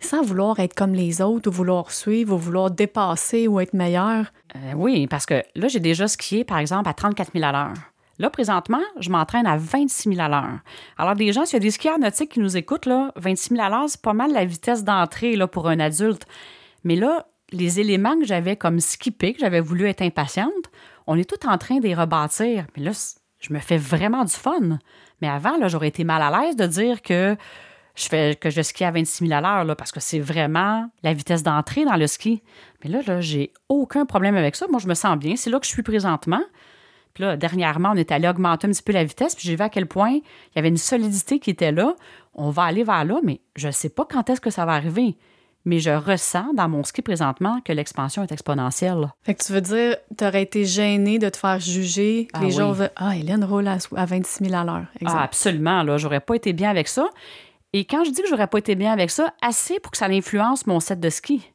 sans 0.01 0.23
vouloir 0.23 0.61
être 0.61 0.75
comme 0.75 0.95
les 0.95 1.21
autres 1.21 1.49
ou 1.49 1.53
vouloir 1.53 1.91
suivre 1.91 2.35
ou 2.35 2.39
vouloir 2.39 2.71
dépasser 2.71 3.49
ou 3.49 3.61
être 3.61 3.75
meilleur. 3.75 4.27
Euh, 4.57 4.73
oui, 4.77 5.07
parce 5.07 5.27
que 5.27 5.43
là, 5.55 5.69
j'ai 5.69 5.81
déjà 5.81 6.09
skié, 6.09 6.45
par 6.45 6.59
exemple, 6.59 6.89
à 6.89 6.95
34 6.95 7.33
000 7.33 7.45
à 7.45 7.53
l'heure. 7.53 7.75
Là, 8.19 8.31
présentement, 8.31 8.81
je 8.99 9.11
m'entraîne 9.11 9.47
à 9.47 9.57
26 9.57 10.15
000 10.15 10.21
à 10.21 10.29
l'heure. 10.29 10.59
Alors, 10.97 11.15
des 11.15 11.33
gens, 11.33 11.45
s'il 11.45 11.55
y 11.55 11.57
a 11.57 11.61
des 11.61 11.71
skieurs 11.71 11.99
nautiques 12.01 12.33
qui 12.33 12.41
nous 12.41 12.57
écoutent, 12.57 12.87
là, 12.87 13.13
26 13.17 13.55
000 13.55 13.63
à 13.65 13.69
l'heure, 13.69 13.89
c'est 13.89 14.03
pas 14.03 14.13
mal 14.13 14.33
la 14.33 14.45
vitesse 14.45 14.83
d'entrée 14.83 15.37
là, 15.37 15.47
pour 15.47 15.69
un 15.69 15.79
adulte. 15.79 16.27
Mais 16.83 16.97
là, 16.97 17.27
les 17.53 17.81
éléments 17.81 18.19
que 18.19 18.27
j'avais 18.27 18.57
comme 18.57 18.81
skippé, 18.81 19.35
que 19.35 19.41
j'avais 19.41 19.61
voulu 19.61 19.87
être 19.87 20.03
impatiente, 20.03 20.71
on 21.07 21.17
est 21.17 21.29
tout 21.29 21.47
en 21.47 21.59
train 21.59 21.77
de 21.79 21.85
les 21.85 21.95
rebâtir. 21.95 22.67
Mais 22.77 22.83
là, 22.83 22.91
je 23.39 23.53
me 23.53 23.61
fais 23.61 23.79
vraiment 23.79 24.25
du 24.25 24.33
fun. 24.33 24.79
Mais 25.23 25.29
avant, 25.29 25.57
là, 25.57 25.69
j'aurais 25.69 25.89
été 25.89 26.03
mal 26.03 26.23
à 26.23 26.41
l'aise 26.41 26.57
de 26.57 26.67
dire 26.67 27.03
que 27.03 27.37
je 27.99 28.09
fais 28.09 28.37
que 28.37 28.49
je 28.51 28.63
skie 28.63 28.85
à 28.85 28.91
26 28.91 29.27
000 29.27 29.33
à 29.33 29.41
l'heure, 29.65 29.77
parce 29.77 29.93
que 29.93 30.01
c'est 30.01 30.21
vraiment 30.21 30.89
la 31.03 31.13
vitesse 31.15 31.43
d'entrée 31.43 31.85
dans 31.85 31.97
le 31.97 32.07
ski. 32.07 32.43
Mais 32.85 32.91
là, 32.91 33.01
là, 33.07 33.21
j'ai 33.21 33.53
aucun 33.69 34.07
problème 34.07 34.37
avec 34.37 34.55
ça. 34.57 34.67
Moi, 34.71 34.79
je 34.81 34.87
me 34.87 34.95
sens 34.95 35.17
bien. 35.19 35.35
C'est 35.37 35.51
là 35.51 35.59
que 35.59 35.67
je 35.67 35.71
suis 35.73 35.83
présentement. 35.83 36.43
Puis 37.15 37.25
là, 37.25 37.37
dernièrement, 37.37 37.91
on 37.93 37.97
est 37.97 38.13
allé 38.13 38.29
augmenter 38.29 38.69
un 38.69 38.71
petit 38.71 38.83
peu 38.83 38.93
la 38.93 39.03
vitesse, 39.03 39.35
puis 39.35 39.49
j'ai 39.49 39.57
vu 39.57 39.63
à 39.63 39.69
quel 39.69 39.87
point 39.87 40.11
il 40.13 40.23
y 40.55 40.59
avait 40.59 40.69
une 40.69 40.77
solidité 40.77 41.41
qui 41.41 41.51
était 41.51 41.73
là. 41.73 41.95
On 42.35 42.51
va 42.51 42.63
aller 42.65 42.85
vers 42.85 43.05
là, 43.05 43.19
mais 43.25 43.41
je 43.57 43.67
ne 43.67 43.73
sais 43.73 43.89
pas 43.89 44.07
quand 44.09 44.31
est-ce 44.31 44.41
que 44.41 44.51
ça 44.51 44.65
va 44.65 44.73
arriver. 44.75 45.17
Mais 45.65 45.81
je 45.81 45.91
ressens 45.91 46.55
dans 46.55 46.69
mon 46.69 46.85
ski 46.85 47.03
présentement 47.03 47.61
que 47.65 47.73
l'expansion 47.73 48.23
est 48.23 48.31
exponentielle. 48.31 49.09
Fait 49.25 49.35
que 49.35 49.43
tu 49.43 49.53
veux 49.53 49.61
dire, 49.61 49.97
tu 50.17 50.25
aurais 50.25 50.43
été 50.43 50.65
gêné 50.65 51.19
de 51.19 51.29
te 51.29 51.37
faire 51.37 51.59
juger. 51.59 52.29
Ah 52.33 52.41
les 52.41 52.53
gens 52.53 52.71
veulent 52.71 52.93
Ah, 52.95 53.17
Hélène 53.17 53.45
roule 53.45 53.67
à, 53.67 53.79
à 53.97 54.07
26 54.07 54.45
000 54.45 54.55
à 54.55 54.65
l'heure. 54.65 54.87
Ah, 55.05 55.23
absolument, 55.25 55.83
là, 55.83 55.99
j'aurais 55.99 56.21
pas 56.21 56.37
été 56.37 56.53
bien 56.53 56.71
avec 56.71 56.87
ça. 56.87 57.09
Et 57.73 57.85
quand 57.85 58.05
je 58.05 58.11
dis 58.11 58.23
que 58.23 58.29
j'aurais 58.29 58.47
pas 58.47 58.59
été 58.59 58.75
bien 58.75 58.93
avec 58.93 59.11
ça, 59.11 59.35
assez 59.43 59.79
pour 59.81 59.93
que 59.93 59.99
ça 59.99 60.07
influence 60.07 60.67
mon 60.67 60.81
set 60.81 61.01
de 61.01 61.11
ski. 61.11 61.53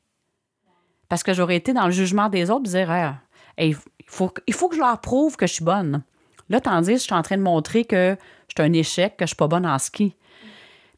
Parce 1.09 1.23
que 1.23 1.33
j'aurais 1.33 1.55
été 1.55 1.73
dans 1.73 1.85
le 1.85 1.91
jugement 1.91 2.29
des 2.29 2.49
autres, 2.49 2.63
dire 2.63 2.89
Ah, 2.91 3.15
hey, 3.57 3.75
il, 3.99 4.05
faut, 4.07 4.31
il 4.47 4.53
faut 4.53 4.69
que 4.69 4.75
je 4.75 4.81
leur 4.81 4.99
prouve 5.01 5.35
que 5.35 5.47
je 5.47 5.53
suis 5.53 5.65
bonne. 5.65 6.03
Là, 6.49 6.61
tandis 6.61 6.91
que 6.91 6.97
je 6.97 7.03
suis 7.03 7.13
en 7.13 7.21
train 7.21 7.37
de 7.37 7.41
montrer 7.41 7.85
que 7.85 8.15
je 8.47 8.61
suis 8.61 8.69
un 8.69 8.73
échec, 8.73 9.17
que 9.17 9.25
je 9.25 9.29
suis 9.29 9.35
pas 9.35 9.47
bonne 9.47 9.65
en 9.65 9.79
ski. 9.79 10.15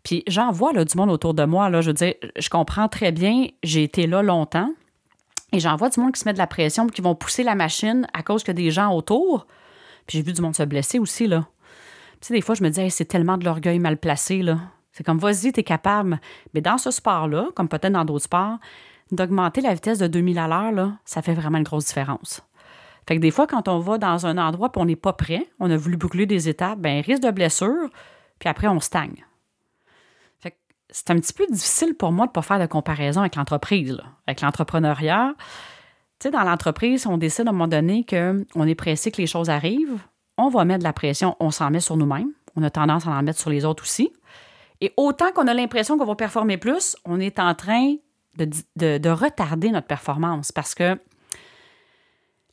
Puis 0.03 0.23
j'en 0.27 0.51
vois 0.51 0.73
là, 0.73 0.85
du 0.85 0.97
monde 0.97 1.09
autour 1.09 1.33
de 1.33 1.45
moi. 1.45 1.69
Là, 1.69 1.81
je 1.81 1.87
veux 1.87 1.93
dire, 1.93 2.13
je 2.37 2.49
comprends 2.49 2.87
très 2.87 3.11
bien, 3.11 3.47
j'ai 3.63 3.83
été 3.83 4.05
là 4.05 4.21
longtemps. 4.21 4.71
Et 5.51 5.59
j'en 5.59 5.75
vois 5.77 5.89
du 5.89 5.99
monde 5.99 6.11
qui 6.11 6.19
se 6.19 6.27
met 6.27 6.33
de 6.33 6.37
la 6.37 6.47
pression, 6.47 6.85
puis 6.85 6.95
qui 6.95 7.01
vont 7.01 7.15
pousser 7.15 7.43
la 7.43 7.55
machine 7.55 8.05
à 8.13 8.21
cause 8.21 8.43
que 8.43 8.51
des 8.51 8.71
gens 8.71 8.93
autour. 8.93 9.47
Puis 10.05 10.17
j'ai 10.17 10.23
vu 10.23 10.33
du 10.33 10.41
monde 10.41 10.55
se 10.55 10.63
blesser 10.63 10.99
aussi, 10.99 11.27
là. 11.27 11.47
Tu 12.21 12.27
sais, 12.27 12.33
des 12.33 12.41
fois, 12.41 12.55
je 12.55 12.63
me 12.63 12.69
dis, 12.69 12.89
c'est 12.91 13.05
tellement 13.05 13.37
de 13.37 13.45
l'orgueil 13.45 13.79
mal 13.79 13.97
placé, 13.97 14.41
là. 14.41 14.59
C'est 14.95 15.03
comme, 15.03 15.17
vas-y, 15.17 15.51
t'es 15.51 15.63
capable. 15.63 16.21
Mais 16.53 16.61
dans 16.61 16.77
ce 16.77 16.89
sport-là, 16.89 17.49
comme 17.53 17.67
peut-être 17.67 17.91
dans 17.91 18.05
d'autres 18.05 18.23
sports, 18.23 18.59
d'augmenter 19.11 19.59
la 19.59 19.73
vitesse 19.73 19.99
de 19.99 20.07
2000 20.07 20.39
à 20.39 20.47
l'heure, 20.47 20.93
ça 21.03 21.21
fait 21.21 21.33
vraiment 21.33 21.57
une 21.57 21.65
grosse 21.65 21.87
différence. 21.87 22.41
Fait 23.05 23.17
que 23.17 23.21
des 23.21 23.29
fois, 23.29 23.45
quand 23.45 23.67
on 23.67 23.79
va 23.79 23.97
dans 23.97 24.25
un 24.25 24.37
endroit 24.37 24.71
et 24.73 24.79
on 24.79 24.85
n'est 24.85 24.95
pas 24.95 25.11
prêt, 25.11 25.49
on 25.59 25.69
a 25.69 25.75
voulu 25.75 25.97
brûler 25.97 26.25
des 26.25 26.47
étapes, 26.47 26.79
ben 26.79 27.01
risque 27.01 27.21
de 27.21 27.29
blessure, 27.29 27.89
puis 28.39 28.47
après, 28.47 28.67
on 28.67 28.79
stagne. 28.79 29.25
Fait 30.39 30.51
que 30.51 30.55
c'est 30.89 31.11
un 31.11 31.15
petit 31.19 31.33
peu 31.33 31.45
difficile 31.49 31.93
pour 31.95 32.13
moi 32.13 32.25
de 32.25 32.29
ne 32.29 32.33
pas 32.33 32.41
faire 32.41 32.59
de 32.59 32.65
comparaison 32.65 33.19
avec 33.19 33.35
l'entreprise, 33.35 33.99
avec 34.27 34.39
l'entrepreneuriat. 34.39 35.35
Tu 36.19 36.23
sais, 36.23 36.31
dans 36.31 36.43
l'entreprise, 36.43 37.05
on 37.05 37.17
décide 37.17 37.47
à 37.47 37.49
un 37.49 37.53
moment 37.53 37.67
donné 37.67 38.05
qu'on 38.09 38.65
est 38.65 38.75
pressé 38.75 39.11
que 39.11 39.17
les 39.17 39.27
choses 39.27 39.49
arrivent, 39.49 39.99
on 40.37 40.47
va 40.47 40.63
mettre 40.63 40.79
de 40.79 40.85
la 40.85 40.93
pression, 40.93 41.35
on 41.41 41.51
s'en 41.51 41.69
met 41.69 41.81
sur 41.81 41.97
nous-mêmes. 41.97 42.31
On 42.55 42.63
a 42.63 42.69
tendance 42.69 43.05
à 43.05 43.09
en 43.09 43.21
mettre 43.23 43.39
sur 43.39 43.49
les 43.49 43.65
autres 43.65 43.83
aussi. 43.83 44.13
Et 44.81 44.93
autant 44.97 45.31
qu'on 45.31 45.47
a 45.47 45.53
l'impression 45.53 45.97
qu'on 45.97 46.05
va 46.05 46.15
performer 46.15 46.57
plus, 46.57 46.95
on 47.05 47.19
est 47.19 47.39
en 47.39 47.55
train 47.55 47.95
de, 48.37 48.49
de- 48.75 48.97
de 48.97 49.09
retarder 49.09 49.69
notre 49.71 49.87
performance 49.87 50.51
parce 50.51 50.75
que 50.75 50.99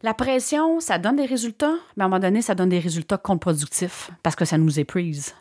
la 0.03 0.15
pression, 0.15 0.81
ça 0.81 0.99
donne 0.99 1.17
des 1.17 1.27
résultats, 1.27 1.75
mais 1.97 2.03
à 2.03 2.07
un 2.07 2.09
moment 2.09 2.19
donné, 2.21 2.43
ça 2.43 2.55
donne 2.57 2.71
des 2.71 2.81
résultats 2.81 3.19
contre-productifs 3.19 4.11
parce 4.23 4.35
que 4.35 4.45
ça 4.45 4.59
nous 4.59 4.81
épuise. 4.81 5.35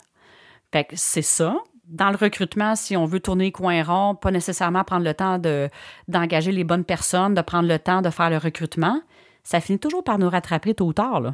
Fait 0.71 0.83
que 0.85 0.93
c'est 0.95 1.23
ça. 1.23 1.57
Dans 1.85 2.09
le 2.11 2.15
recrutement, 2.15 2.75
si 2.75 2.95
on 2.95 3.05
veut 3.05 3.19
tourner 3.19 3.45
les 3.45 3.51
coins 3.51 3.83
ronds, 3.83 4.15
pas 4.15 4.31
nécessairement 4.31 4.83
prendre 4.83 5.03
le 5.03 5.13
temps 5.13 5.39
de, 5.39 5.67
d'engager 6.07 6.51
les 6.51 6.63
bonnes 6.63 6.85
personnes, 6.85 7.33
de 7.33 7.41
prendre 7.41 7.67
le 7.67 7.79
temps 7.79 8.01
de 8.01 8.09
faire 8.09 8.29
le 8.29 8.38
recrutement, 8.38 9.01
ça 9.43 9.59
finit 9.59 9.79
toujours 9.79 10.03
par 10.03 10.17
nous 10.19 10.29
rattraper 10.29 10.73
tôt 10.75 10.85
ou 10.85 10.93
tard. 10.93 11.33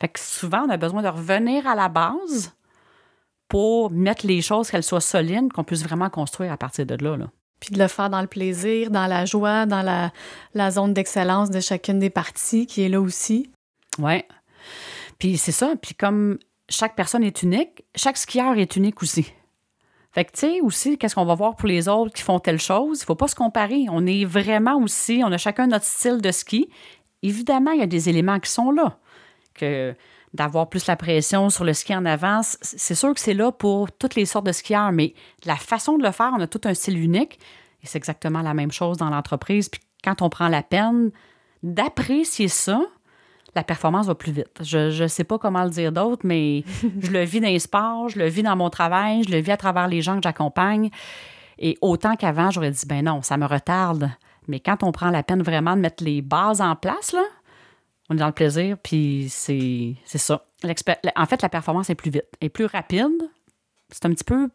Fait 0.00 0.08
que 0.08 0.20
souvent, 0.20 0.64
on 0.66 0.70
a 0.70 0.76
besoin 0.76 1.02
de 1.02 1.08
revenir 1.08 1.66
à 1.66 1.74
la 1.74 1.88
base 1.88 2.54
pour 3.48 3.90
mettre 3.90 4.26
les 4.26 4.42
choses, 4.42 4.70
qu'elles 4.70 4.82
soient 4.82 5.00
solides, 5.00 5.52
qu'on 5.52 5.64
puisse 5.64 5.82
vraiment 5.82 6.10
construire 6.10 6.52
à 6.52 6.56
partir 6.56 6.86
de 6.86 7.02
là. 7.02 7.16
là. 7.16 7.26
Puis 7.60 7.70
de 7.70 7.78
le 7.78 7.88
faire 7.88 8.10
dans 8.10 8.20
le 8.20 8.26
plaisir, 8.26 8.90
dans 8.90 9.06
la 9.06 9.24
joie, 9.24 9.66
dans 9.66 9.82
la, 9.82 10.12
la 10.54 10.70
zone 10.70 10.94
d'excellence 10.94 11.50
de 11.50 11.60
chacune 11.60 11.98
des 11.98 12.10
parties 12.10 12.66
qui 12.66 12.82
est 12.82 12.88
là 12.88 13.00
aussi. 13.00 13.50
Oui. 13.98 14.22
Puis 15.18 15.38
c'est 15.38 15.52
ça. 15.52 15.74
Puis 15.80 15.94
comme 15.94 16.38
chaque 16.68 16.94
personne 16.94 17.24
est 17.24 17.42
unique, 17.42 17.84
chaque 17.96 18.16
skieur 18.16 18.56
est 18.58 18.76
unique 18.76 19.02
aussi. 19.02 19.32
Fait 20.12 20.24
que, 20.24 20.32
tu 20.32 20.40
sais, 20.40 20.60
aussi, 20.62 20.96
qu'est-ce 20.96 21.14
qu'on 21.14 21.24
va 21.24 21.34
voir 21.34 21.56
pour 21.56 21.68
les 21.68 21.88
autres 21.88 22.12
qui 22.12 22.22
font 22.22 22.38
telle 22.38 22.58
chose? 22.58 22.98
Il 22.98 23.02
ne 23.02 23.06
faut 23.06 23.14
pas 23.14 23.28
se 23.28 23.34
comparer. 23.34 23.86
On 23.90 24.06
est 24.06 24.24
vraiment 24.24 24.76
aussi, 24.78 25.22
on 25.24 25.30
a 25.32 25.38
chacun 25.38 25.66
notre 25.66 25.84
style 25.84 26.20
de 26.20 26.30
ski. 26.30 26.68
Évidemment, 27.22 27.72
il 27.72 27.80
y 27.80 27.82
a 27.82 27.86
des 27.86 28.08
éléments 28.08 28.40
qui 28.40 28.50
sont 28.50 28.70
là. 28.70 28.98
Que 29.54 29.94
d'avoir 30.34 30.68
plus 30.68 30.86
la 30.86 30.96
pression 30.96 31.50
sur 31.50 31.64
le 31.64 31.72
ski 31.72 31.94
en 31.94 32.04
avance, 32.04 32.58
c'est 32.60 32.94
sûr 32.94 33.14
que 33.14 33.20
c'est 33.20 33.34
là 33.34 33.50
pour 33.50 33.90
toutes 33.90 34.14
les 34.14 34.26
sortes 34.26 34.46
de 34.46 34.52
skieurs, 34.52 34.92
mais 34.92 35.14
la 35.44 35.56
façon 35.56 35.96
de 35.96 36.02
le 36.02 36.12
faire, 36.12 36.32
on 36.36 36.40
a 36.40 36.46
tout 36.46 36.60
un 36.64 36.74
style 36.74 36.98
unique. 36.98 37.38
Et 37.82 37.86
c'est 37.86 37.98
exactement 37.98 38.42
la 38.42 38.54
même 38.54 38.72
chose 38.72 38.96
dans 38.96 39.10
l'entreprise. 39.10 39.68
Puis 39.68 39.80
quand 40.04 40.22
on 40.22 40.28
prend 40.28 40.48
la 40.48 40.62
peine 40.62 41.10
d'apprécier 41.62 42.48
ça, 42.48 42.80
la 43.54 43.64
performance 43.64 44.06
va 44.06 44.14
plus 44.14 44.32
vite. 44.32 44.60
Je 44.62 45.02
ne 45.02 45.08
sais 45.08 45.24
pas 45.24 45.38
comment 45.38 45.64
le 45.64 45.70
dire 45.70 45.92
d'autre, 45.92 46.22
mais 46.24 46.64
je 47.00 47.10
le 47.10 47.24
vis 47.24 47.40
dans 47.40 47.48
les 47.48 47.58
sports, 47.58 48.08
je 48.08 48.18
le 48.18 48.26
vis 48.26 48.42
dans 48.42 48.56
mon 48.56 48.70
travail, 48.70 49.24
je 49.24 49.32
le 49.32 49.38
vis 49.38 49.52
à 49.52 49.56
travers 49.56 49.88
les 49.88 50.02
gens 50.02 50.16
que 50.16 50.22
j'accompagne. 50.22 50.90
Et 51.58 51.76
autant 51.80 52.14
qu'avant, 52.14 52.50
j'aurais 52.50 52.70
dit, 52.70 52.86
ben 52.86 53.04
non, 53.04 53.22
ça 53.22 53.36
me 53.36 53.46
retarde. 53.46 54.10
Mais 54.46 54.60
quand 54.60 54.82
on 54.82 54.92
prend 54.92 55.10
la 55.10 55.22
peine 55.22 55.42
vraiment 55.42 55.76
de 55.76 55.80
mettre 55.80 56.04
les 56.04 56.22
bases 56.22 56.60
en 56.60 56.76
place, 56.76 57.12
là, 57.12 57.24
on 58.10 58.14
est 58.14 58.18
dans 58.18 58.26
le 58.26 58.32
plaisir, 58.32 58.76
puis 58.82 59.26
c'est 59.30 59.94
ça. 60.18 60.44
En 61.16 61.26
fait, 61.26 61.42
la 61.42 61.48
performance 61.48 61.90
est 61.90 61.94
plus 61.94 62.10
vite, 62.10 62.24
est 62.40 62.48
plus 62.48 62.66
rapide. 62.66 63.06
C'est 63.90 64.04
un 64.06 64.10
petit 64.10 64.24
peu, 64.24 64.44
un 64.44 64.48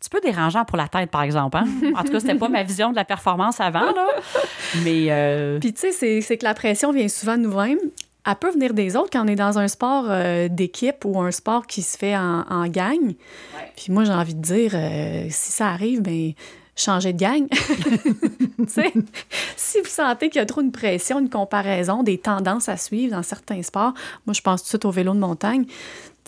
petit 0.00 0.10
peu 0.10 0.20
dérangeant 0.20 0.64
pour 0.64 0.76
la 0.76 0.88
tête, 0.88 1.10
par 1.10 1.22
exemple. 1.22 1.56
hein. 1.56 1.66
En 1.96 2.02
tout 2.04 2.12
cas, 2.12 2.20
c'était 2.20 2.34
pas 2.34 2.48
ma 2.48 2.62
vision 2.62 2.90
de 2.90 2.96
la 2.96 3.04
performance 3.04 3.60
avant, 3.60 3.92
là. 3.92 4.08
Mais 4.84 5.06
euh, 5.10 5.58
Puis 5.58 5.72
tu 5.74 5.92
sais, 5.92 6.20
c'est- 6.22 6.36
que 6.38 6.44
la 6.44 6.54
pression 6.54 6.92
vient 6.92 7.08
souvent 7.08 7.36
de 7.36 7.42
nous-mêmes. 7.42 7.78
Elle 8.26 8.36
peut 8.36 8.50
venir 8.50 8.74
des 8.74 8.96
autres 8.96 9.08
quand 9.10 9.24
on 9.24 9.28
est 9.28 9.34
dans 9.34 9.58
un 9.58 9.66
sport 9.66 10.04
euh, 10.08 10.48
d'équipe 10.48 11.04
ou 11.06 11.20
un 11.22 11.30
sport 11.30 11.66
qui 11.66 11.80
se 11.82 11.96
fait 11.96 12.14
en, 12.16 12.42
en 12.50 12.66
gang. 12.68 13.14
Puis 13.76 13.92
moi, 13.92 14.04
j'ai 14.04 14.12
envie 14.12 14.34
de 14.34 14.42
dire, 14.42 14.72
euh, 14.74 15.24
si 15.30 15.52
ça 15.52 15.68
arrive, 15.68 16.02
ben 16.02 16.32
changer 16.80 17.12
de 17.12 17.18
gang. 17.18 17.46
Si 19.56 19.80
vous 19.80 19.88
sentez 19.88 20.28
qu'il 20.28 20.38
y 20.38 20.42
a 20.42 20.46
trop 20.46 20.60
une 20.60 20.72
pression, 20.72 21.18
une 21.18 21.30
comparaison, 21.30 22.02
des 22.02 22.18
tendances 22.18 22.68
à 22.68 22.76
suivre 22.76 23.16
dans 23.16 23.22
certains 23.22 23.62
sports, 23.62 23.94
moi, 24.26 24.34
je 24.34 24.40
pense 24.42 24.60
tout 24.60 24.66
de 24.66 24.68
suite 24.68 24.84
au 24.84 24.90
vélo 24.90 25.14
de 25.14 25.18
montagne. 25.18 25.64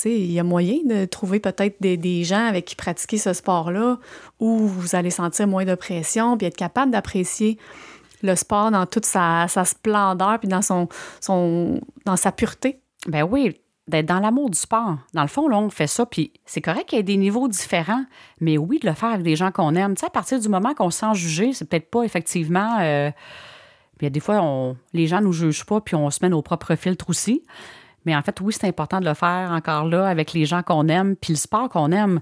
Il 0.05 0.33
y 0.33 0.41
a 0.41 0.43
moyen 0.43 0.79
de 0.85 1.05
trouver 1.05 1.39
peut-être 1.39 1.77
des, 1.81 2.25
gens 2.25 2.47
avec 2.47 2.65
qui 2.65 2.75
pratiquer 2.75 3.19
ce 3.19 3.33
sport-là 3.33 3.99
où 4.41 4.67
vous 4.67 4.97
allez 4.97 5.11
sentir 5.11 5.47
moins 5.47 5.65
de 5.65 5.75
pression 5.75 6.37
puis 6.37 6.47
être 6.47 6.57
capable 6.57 6.91
d'apprécier 6.91 7.59
le 8.23 8.35
sport 8.35 8.71
dans 8.71 8.87
toute 8.87 9.05
sa, 9.05 9.47
splendeur 9.49 10.39
puis 10.39 10.49
dans, 10.49 10.63
son, 10.63 10.89
son, 11.21 11.81
dans 12.05 12.17
sa 12.17 12.33
pureté. 12.33 12.81
Ben 13.07 13.23
oui, 13.23 13.57
dans 14.01 14.21
l'amour 14.21 14.49
du 14.49 14.59
sport. 14.59 14.97
Dans 15.13 15.23
le 15.23 15.29
fond, 15.29 15.49
là, 15.49 15.59
on 15.59 15.69
fait 15.69 15.87
ça, 15.87 16.07
puis 16.07 16.33
c'est 16.47 16.63
correct 16.63 16.89
qu'il 16.89 16.97
y 16.97 17.01
ait 17.01 17.05
des 17.05 17.19
niveaux 17.19 17.49
différents, 17.49 18.05
mais 18.41 18.57
oui, 18.57 18.79
de 18.79 18.89
le 18.89 18.95
faire 18.95 19.11
avec 19.11 19.23
des 19.23 19.37
gens 19.37 19.51
qu'on 19.51 19.75
aime. 19.75 19.95
Tu 19.95 20.01
sais, 20.01 20.07
à 20.07 20.11
partir 20.11 20.41
du 20.41 20.49
moment 20.49 20.73
qu'on 20.73 20.91
se 20.91 21.01
sent 21.01 21.15
jugé, 21.15 21.53
c'est 21.53 21.69
peut-être 21.69 21.91
pas 21.91 22.05
effectivement. 22.05 22.79
euh, 22.81 23.11
puis 23.99 24.11
des 24.11 24.21
fois, 24.21 24.41
on, 24.43 24.77
les 24.95 25.07
gens 25.07 25.21
nous 25.21 25.33
jugent 25.33 25.67
pas, 25.67 25.81
puis 25.81 25.95
on 25.95 26.09
se 26.11 26.21
met 26.23 26.29
nos 26.29 26.43
propres 26.43 26.75
filtres 26.75 27.11
aussi. 27.11 27.43
Mais 28.05 28.17
en 28.17 28.23
fait, 28.23 28.41
oui, 28.41 28.53
c'est 28.53 28.67
important 28.67 29.01
de 29.01 29.05
le 29.05 29.15
faire 29.15 29.51
encore 29.53 29.85
là 29.85 30.09
avec 30.09 30.33
les 30.33 30.45
gens 30.45 30.63
qu'on 30.63 30.89
aime, 30.89 31.15
puis 31.15 31.35
le 31.35 31.39
sport 31.39 31.69
qu'on 31.69 31.93
aime. 31.93 32.21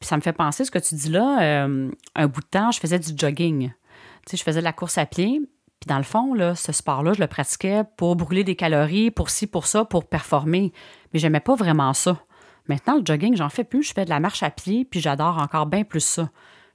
Puis 0.00 0.08
ça 0.08 0.16
me 0.16 0.22
fait 0.22 0.32
penser 0.32 0.64
ce 0.64 0.70
que 0.70 0.78
tu 0.78 0.94
dis 0.94 1.10
là. 1.10 1.42
euh, 1.42 1.90
un 2.14 2.26
bout 2.28 2.40
de 2.40 2.46
temps, 2.46 2.70
je 2.70 2.78
faisais 2.78 2.98
du 2.98 3.12
jogging. 3.16 3.68
Tu 3.68 4.30
sais, 4.30 4.36
je 4.36 4.42
faisais 4.42 4.60
de 4.60 4.64
la 4.64 4.72
course 4.72 4.96
à 4.96 5.06
pied. 5.06 5.40
Dans 5.88 5.96
le 5.96 6.04
fond, 6.04 6.34
ce 6.54 6.72
sport-là, 6.72 7.14
je 7.14 7.20
le 7.20 7.26
pratiquais 7.26 7.82
pour 7.96 8.14
brûler 8.14 8.44
des 8.44 8.56
calories, 8.56 9.10
pour 9.10 9.30
ci, 9.30 9.46
pour 9.46 9.66
ça, 9.66 9.86
pour 9.86 10.06
performer. 10.06 10.70
Mais 11.12 11.18
j'aimais 11.18 11.40
pas 11.40 11.54
vraiment 11.54 11.94
ça. 11.94 12.18
Maintenant, 12.68 12.96
le 12.98 13.02
jogging, 13.02 13.34
j'en 13.34 13.48
fais 13.48 13.64
plus. 13.64 13.82
Je 13.84 13.94
fais 13.94 14.04
de 14.04 14.10
la 14.10 14.20
marche 14.20 14.42
à 14.42 14.50
pied, 14.50 14.84
puis 14.84 15.00
j'adore 15.00 15.38
encore 15.38 15.64
bien 15.64 15.84
plus 15.84 16.04
ça. 16.04 16.28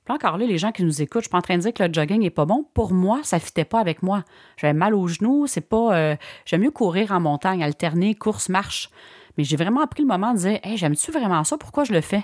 Puis 0.03 0.15
encore 0.15 0.39
là, 0.39 0.47
les 0.47 0.57
gens 0.57 0.71
qui 0.71 0.83
nous 0.83 1.03
écoutent, 1.03 1.21
je 1.21 1.25
suis 1.27 1.31
pas 1.31 1.37
en 1.37 1.41
train 1.41 1.57
de 1.57 1.61
dire 1.61 1.73
que 1.73 1.83
le 1.83 1.93
jogging 1.93 2.23
est 2.23 2.31
pas 2.31 2.45
bon. 2.45 2.65
Pour 2.73 2.91
moi, 2.91 3.19
ça 3.21 3.39
fitait 3.39 3.65
pas 3.65 3.79
avec 3.79 4.01
moi. 4.01 4.23
J'avais 4.57 4.73
mal 4.73 4.95
aux 4.95 5.07
genoux. 5.07 5.45
C'est 5.45 5.61
pas. 5.61 5.95
euh, 5.95 6.15
J'aime 6.45 6.61
mieux 6.61 6.71
courir 6.71 7.11
en 7.11 7.19
montagne, 7.19 7.63
alterner 7.63 8.15
course, 8.15 8.49
marche. 8.49 8.89
Mais 9.37 9.43
j'ai 9.43 9.57
vraiment 9.57 9.85
pris 9.85 10.01
le 10.01 10.07
moment 10.07 10.33
de 10.33 10.39
dire, 10.39 10.59
hey, 10.63 10.75
j'aime-tu 10.75 11.11
vraiment 11.11 11.43
ça? 11.43 11.57
Pourquoi 11.57 11.83
je 11.83 11.93
le 11.93 12.01
fais? 12.01 12.23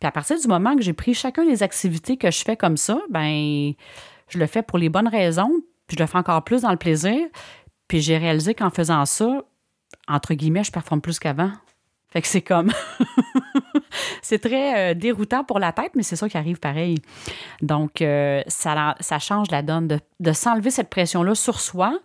Puis 0.00 0.08
à 0.08 0.12
partir 0.12 0.40
du 0.40 0.48
moment 0.48 0.74
que 0.76 0.82
j'ai 0.82 0.94
pris 0.94 1.12
chacun 1.12 1.44
des 1.44 1.62
activités 1.62 2.16
que 2.16 2.30
je 2.30 2.42
fais 2.42 2.56
comme 2.56 2.78
ça, 2.78 2.98
ben 3.10 3.72
je 4.28 4.38
le 4.38 4.46
fais 4.46 4.62
pour 4.62 4.78
les 4.78 4.88
bonnes 4.88 5.08
raisons, 5.08 5.50
puis 5.90 5.96
je 5.98 6.04
le 6.04 6.06
fais 6.06 6.18
encore 6.18 6.44
plus 6.44 6.62
dans 6.62 6.70
le 6.70 6.76
plaisir. 6.76 7.18
Puis 7.88 8.00
j'ai 8.00 8.16
réalisé 8.16 8.54
qu'en 8.54 8.70
faisant 8.70 9.04
ça, 9.06 9.42
entre 10.06 10.34
guillemets, 10.34 10.62
je 10.62 10.70
performe 10.70 11.00
plus 11.00 11.18
qu'avant. 11.18 11.50
Fait 12.12 12.22
que 12.22 12.28
c'est 12.28 12.42
comme. 12.42 12.70
c'est 14.22 14.38
très 14.38 14.92
euh, 14.92 14.94
déroutant 14.94 15.42
pour 15.42 15.58
la 15.58 15.72
tête, 15.72 15.90
mais 15.96 16.04
c'est 16.04 16.14
ça 16.14 16.28
qui 16.28 16.36
arrive 16.36 16.60
pareil. 16.60 16.98
Donc, 17.60 18.02
euh, 18.02 18.40
ça, 18.46 18.94
ça 19.00 19.18
change 19.18 19.50
la 19.50 19.62
donne 19.62 19.88
de, 19.88 19.98
de 20.20 20.32
s'enlever 20.32 20.70
cette 20.70 20.90
pression-là 20.90 21.34
sur 21.34 21.58
soi, 21.58 21.98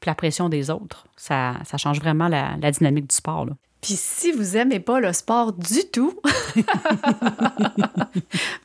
puis 0.00 0.08
la 0.08 0.16
pression 0.16 0.48
des 0.48 0.68
autres. 0.68 1.06
Ça, 1.16 1.54
ça 1.64 1.76
change 1.76 2.00
vraiment 2.00 2.26
la, 2.26 2.56
la 2.60 2.72
dynamique 2.72 3.10
du 3.10 3.14
sport. 3.14 3.46
Là. 3.46 3.52
Puis 3.80 3.94
si 3.94 4.32
vous 4.32 4.56
aimez 4.56 4.80
pas 4.80 4.98
le 4.98 5.12
sport 5.12 5.52
du 5.52 5.84
tout, 5.92 6.18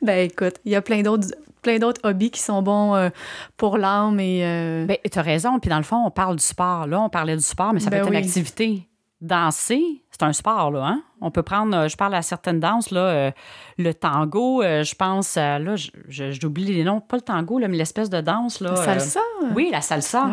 ben 0.02 0.28
écoute, 0.28 0.54
il 0.64 0.72
y 0.72 0.74
a 0.74 0.82
plein 0.82 1.02
d'autres 1.02 1.28
plein 1.66 1.78
d'autres 1.78 2.00
hobbies 2.04 2.30
qui 2.30 2.40
sont 2.40 2.62
bons 2.62 2.94
euh, 2.94 3.08
pour 3.56 3.76
l'âme 3.76 4.20
et 4.20 4.40
euh, 4.44 4.86
Ben, 4.86 4.96
tu 5.10 5.18
as 5.18 5.22
raison. 5.22 5.58
Puis 5.58 5.68
dans 5.68 5.76
le 5.78 5.82
fond, 5.82 6.04
on 6.06 6.10
parle 6.10 6.36
du 6.36 6.44
sport. 6.44 6.86
Là, 6.86 7.00
on 7.00 7.08
parlait 7.08 7.36
du 7.36 7.42
sport, 7.42 7.72
mais 7.72 7.80
ça 7.80 7.90
peut 7.90 7.96
Ben 7.96 8.02
être 8.04 8.10
oui. 8.10 8.16
une 8.16 8.22
activité. 8.24 8.88
Danser, 9.22 9.82
c'est 10.10 10.22
un 10.24 10.34
sport, 10.34 10.70
là. 10.70 10.84
Hein? 10.86 11.02
On 11.22 11.30
peut 11.30 11.42
prendre, 11.42 11.74
euh, 11.74 11.88
je 11.88 11.96
parle 11.96 12.14
à 12.14 12.20
certaines 12.20 12.60
danses, 12.60 12.90
là, 12.90 13.00
euh, 13.00 13.30
le 13.78 13.94
tango, 13.94 14.62
euh, 14.62 14.84
je 14.84 14.94
pense, 14.94 15.38
à- 15.38 15.58
là, 15.58 15.74
j'oublie 16.08 16.64
les 16.66 16.84
noms, 16.84 17.00
pas 17.00 17.16
le 17.16 17.22
tango, 17.22 17.58
là, 17.58 17.66
mais 17.66 17.78
l'espèce 17.78 18.10
de 18.10 18.20
danse, 18.20 18.60
là. 18.60 18.72
la 18.72 18.78
euh, 18.78 18.84
salsa. 18.84 19.20
oui, 19.54 19.70
la 19.72 19.80
salsa. 19.80 20.30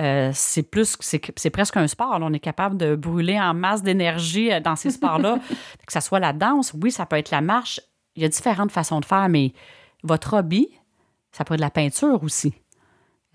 Euh, 0.00 0.30
c'est 0.32 0.62
plus, 0.62 0.96
c'est 1.00 1.50
presque 1.50 1.76
un 1.76 1.86
sport. 1.86 2.18
là. 2.18 2.26
On 2.28 2.32
est 2.32 2.40
capable 2.40 2.78
de 2.78 2.96
brûler 2.96 3.38
en 3.38 3.52
masse 3.52 3.82
d'énergie 3.82 4.50
euh, 4.50 4.60
dans 4.60 4.76
ces 4.76 4.90
sports-là. 4.90 5.36
que 5.86 5.92
ça 5.92 6.00
soit 6.00 6.18
la 6.18 6.32
danse, 6.32 6.72
oui, 6.82 6.90
ça 6.90 7.04
peut 7.04 7.16
être 7.16 7.30
la 7.30 7.42
marche. 7.42 7.80
Il 8.16 8.22
y 8.22 8.24
a 8.24 8.28
différentes 8.28 8.72
façons 8.72 9.00
de 9.00 9.04
faire, 9.04 9.28
mais 9.28 9.52
votre 10.02 10.34
hobby, 10.34 10.68
ça 11.32 11.44
peut 11.44 11.54
être 11.54 11.60
de 11.60 11.64
la 11.64 11.70
peinture 11.70 12.22
aussi. 12.22 12.54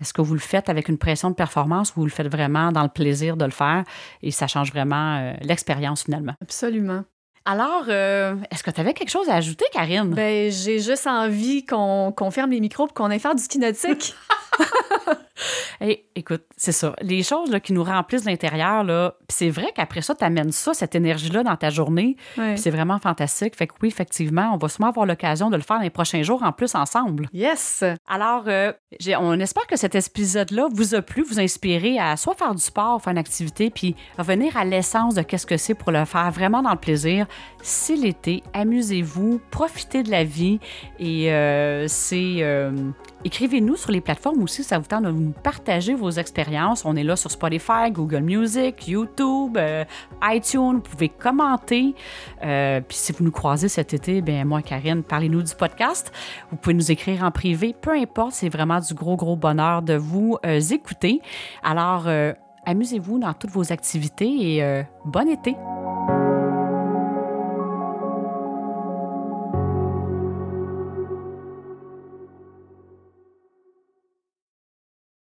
Est-ce 0.00 0.12
que 0.12 0.22
vous 0.22 0.34
le 0.34 0.40
faites 0.40 0.68
avec 0.68 0.88
une 0.88 0.98
pression 0.98 1.30
de 1.30 1.34
performance 1.34 1.90
ou 1.90 2.00
vous 2.00 2.06
le 2.06 2.12
faites 2.12 2.30
vraiment 2.30 2.70
dans 2.70 2.84
le 2.84 2.88
plaisir 2.88 3.36
de 3.36 3.44
le 3.44 3.50
faire 3.50 3.84
et 4.22 4.30
ça 4.30 4.46
change 4.46 4.70
vraiment 4.70 5.16
euh, 5.16 5.32
l'expérience 5.40 6.04
finalement? 6.04 6.34
Absolument. 6.40 7.04
Alors, 7.44 7.84
euh, 7.88 8.36
est-ce 8.50 8.62
que 8.62 8.70
tu 8.70 8.80
avais 8.80 8.94
quelque 8.94 9.10
chose 9.10 9.28
à 9.28 9.34
ajouter, 9.34 9.64
Karine? 9.72 10.10
Ben, 10.10 10.52
j'ai 10.52 10.78
juste 10.80 11.06
envie 11.06 11.64
qu'on 11.64 12.30
ferme 12.30 12.50
les 12.50 12.60
micros 12.60 12.86
et 12.86 12.92
qu'on 12.92 13.10
aille 13.10 13.18
faire 13.18 13.34
du 13.34 13.42
ski 13.42 13.58
nautique. 13.58 14.14
Hey, 15.80 16.06
écoute, 16.16 16.42
c'est 16.56 16.72
ça. 16.72 16.96
Les 17.00 17.22
choses 17.22 17.52
là, 17.52 17.60
qui 17.60 17.72
nous 17.72 17.84
remplissent 17.84 18.24
l'intérieur, 18.24 18.82
là, 18.82 19.14
c'est 19.28 19.48
vrai 19.48 19.68
qu'après 19.72 20.02
ça, 20.02 20.12
tu 20.16 20.24
amènes 20.24 20.50
ça, 20.50 20.74
cette 20.74 20.96
énergie-là 20.96 21.44
dans 21.44 21.54
ta 21.54 21.70
journée. 21.70 22.16
Puis 22.34 22.58
C'est 22.58 22.70
vraiment 22.70 22.98
fantastique. 22.98 23.54
Fait 23.54 23.68
que 23.68 23.74
oui, 23.80 23.86
effectivement, 23.88 24.50
on 24.52 24.56
va 24.56 24.68
sûrement 24.68 24.88
avoir 24.88 25.06
l'occasion 25.06 25.50
de 25.50 25.56
le 25.56 25.62
faire 25.62 25.76
dans 25.76 25.84
les 25.84 25.90
prochains 25.90 26.24
jours 26.24 26.42
en 26.42 26.50
plus 26.50 26.74
ensemble. 26.74 27.28
Yes! 27.32 27.84
Alors, 28.08 28.44
euh, 28.48 28.72
on 29.20 29.38
espère 29.38 29.68
que 29.68 29.76
cet 29.76 29.94
épisode-là 29.94 30.66
vous 30.72 30.96
a 30.96 31.02
plu, 31.02 31.22
vous 31.22 31.38
inspiré 31.38 32.00
à 32.00 32.16
soit 32.16 32.34
faire 32.34 32.56
du 32.56 32.62
sport, 32.62 33.00
faire 33.00 33.12
une 33.12 33.18
activité, 33.18 33.70
puis 33.70 33.94
revenir 34.18 34.56
à 34.56 34.64
l'essence 34.64 35.14
de 35.14 35.22
qu'est-ce 35.22 35.46
que 35.46 35.56
c'est 35.56 35.74
pour 35.74 35.92
le 35.92 36.04
faire 36.04 36.32
vraiment 36.32 36.60
dans 36.62 36.72
le 36.72 36.76
plaisir. 36.76 37.26
C'est 37.62 37.94
l'été, 37.94 38.42
amusez-vous, 38.52 39.40
profitez 39.52 40.02
de 40.02 40.10
la 40.10 40.24
vie 40.24 40.58
et 40.98 41.32
euh, 41.32 41.86
c'est... 41.86 42.38
euh, 42.40 42.72
Écrivez-nous 43.24 43.76
sur 43.76 43.90
les 43.90 44.00
plateformes 44.00 44.42
aussi, 44.42 44.62
ça 44.62 44.78
vous 44.78 44.86
tente 44.86 45.02
de 45.02 45.10
nous 45.10 45.32
partager 45.32 45.94
vos 45.94 46.10
expériences. 46.10 46.84
On 46.84 46.94
est 46.94 47.02
là 47.02 47.16
sur 47.16 47.30
Spotify, 47.32 47.90
Google 47.90 48.20
Music, 48.20 48.86
YouTube, 48.86 49.56
euh, 49.56 49.84
iTunes. 50.22 50.74
Vous 50.74 50.80
pouvez 50.80 51.08
commenter. 51.08 51.96
Euh, 52.44 52.80
Puis 52.80 52.96
si 52.96 53.12
vous 53.12 53.24
nous 53.24 53.32
croisez 53.32 53.68
cet 53.68 53.92
été, 53.92 54.22
bien 54.22 54.44
moi, 54.44 54.62
Karine, 54.62 55.02
parlez-nous 55.02 55.42
du 55.42 55.54
podcast. 55.56 56.12
Vous 56.50 56.56
pouvez 56.56 56.74
nous 56.74 56.92
écrire 56.92 57.24
en 57.24 57.32
privé, 57.32 57.74
peu 57.78 57.90
importe. 57.90 58.32
C'est 58.32 58.48
vraiment 58.48 58.78
du 58.78 58.94
gros, 58.94 59.16
gros 59.16 59.36
bonheur 59.36 59.82
de 59.82 59.94
vous 59.94 60.38
euh, 60.46 60.60
écouter. 60.60 61.20
Alors, 61.64 62.06
amusez-vous 62.66 63.18
dans 63.18 63.34
toutes 63.34 63.50
vos 63.50 63.72
activités 63.72 64.56
et 64.56 64.84
bon 65.04 65.28
été. 65.28 65.56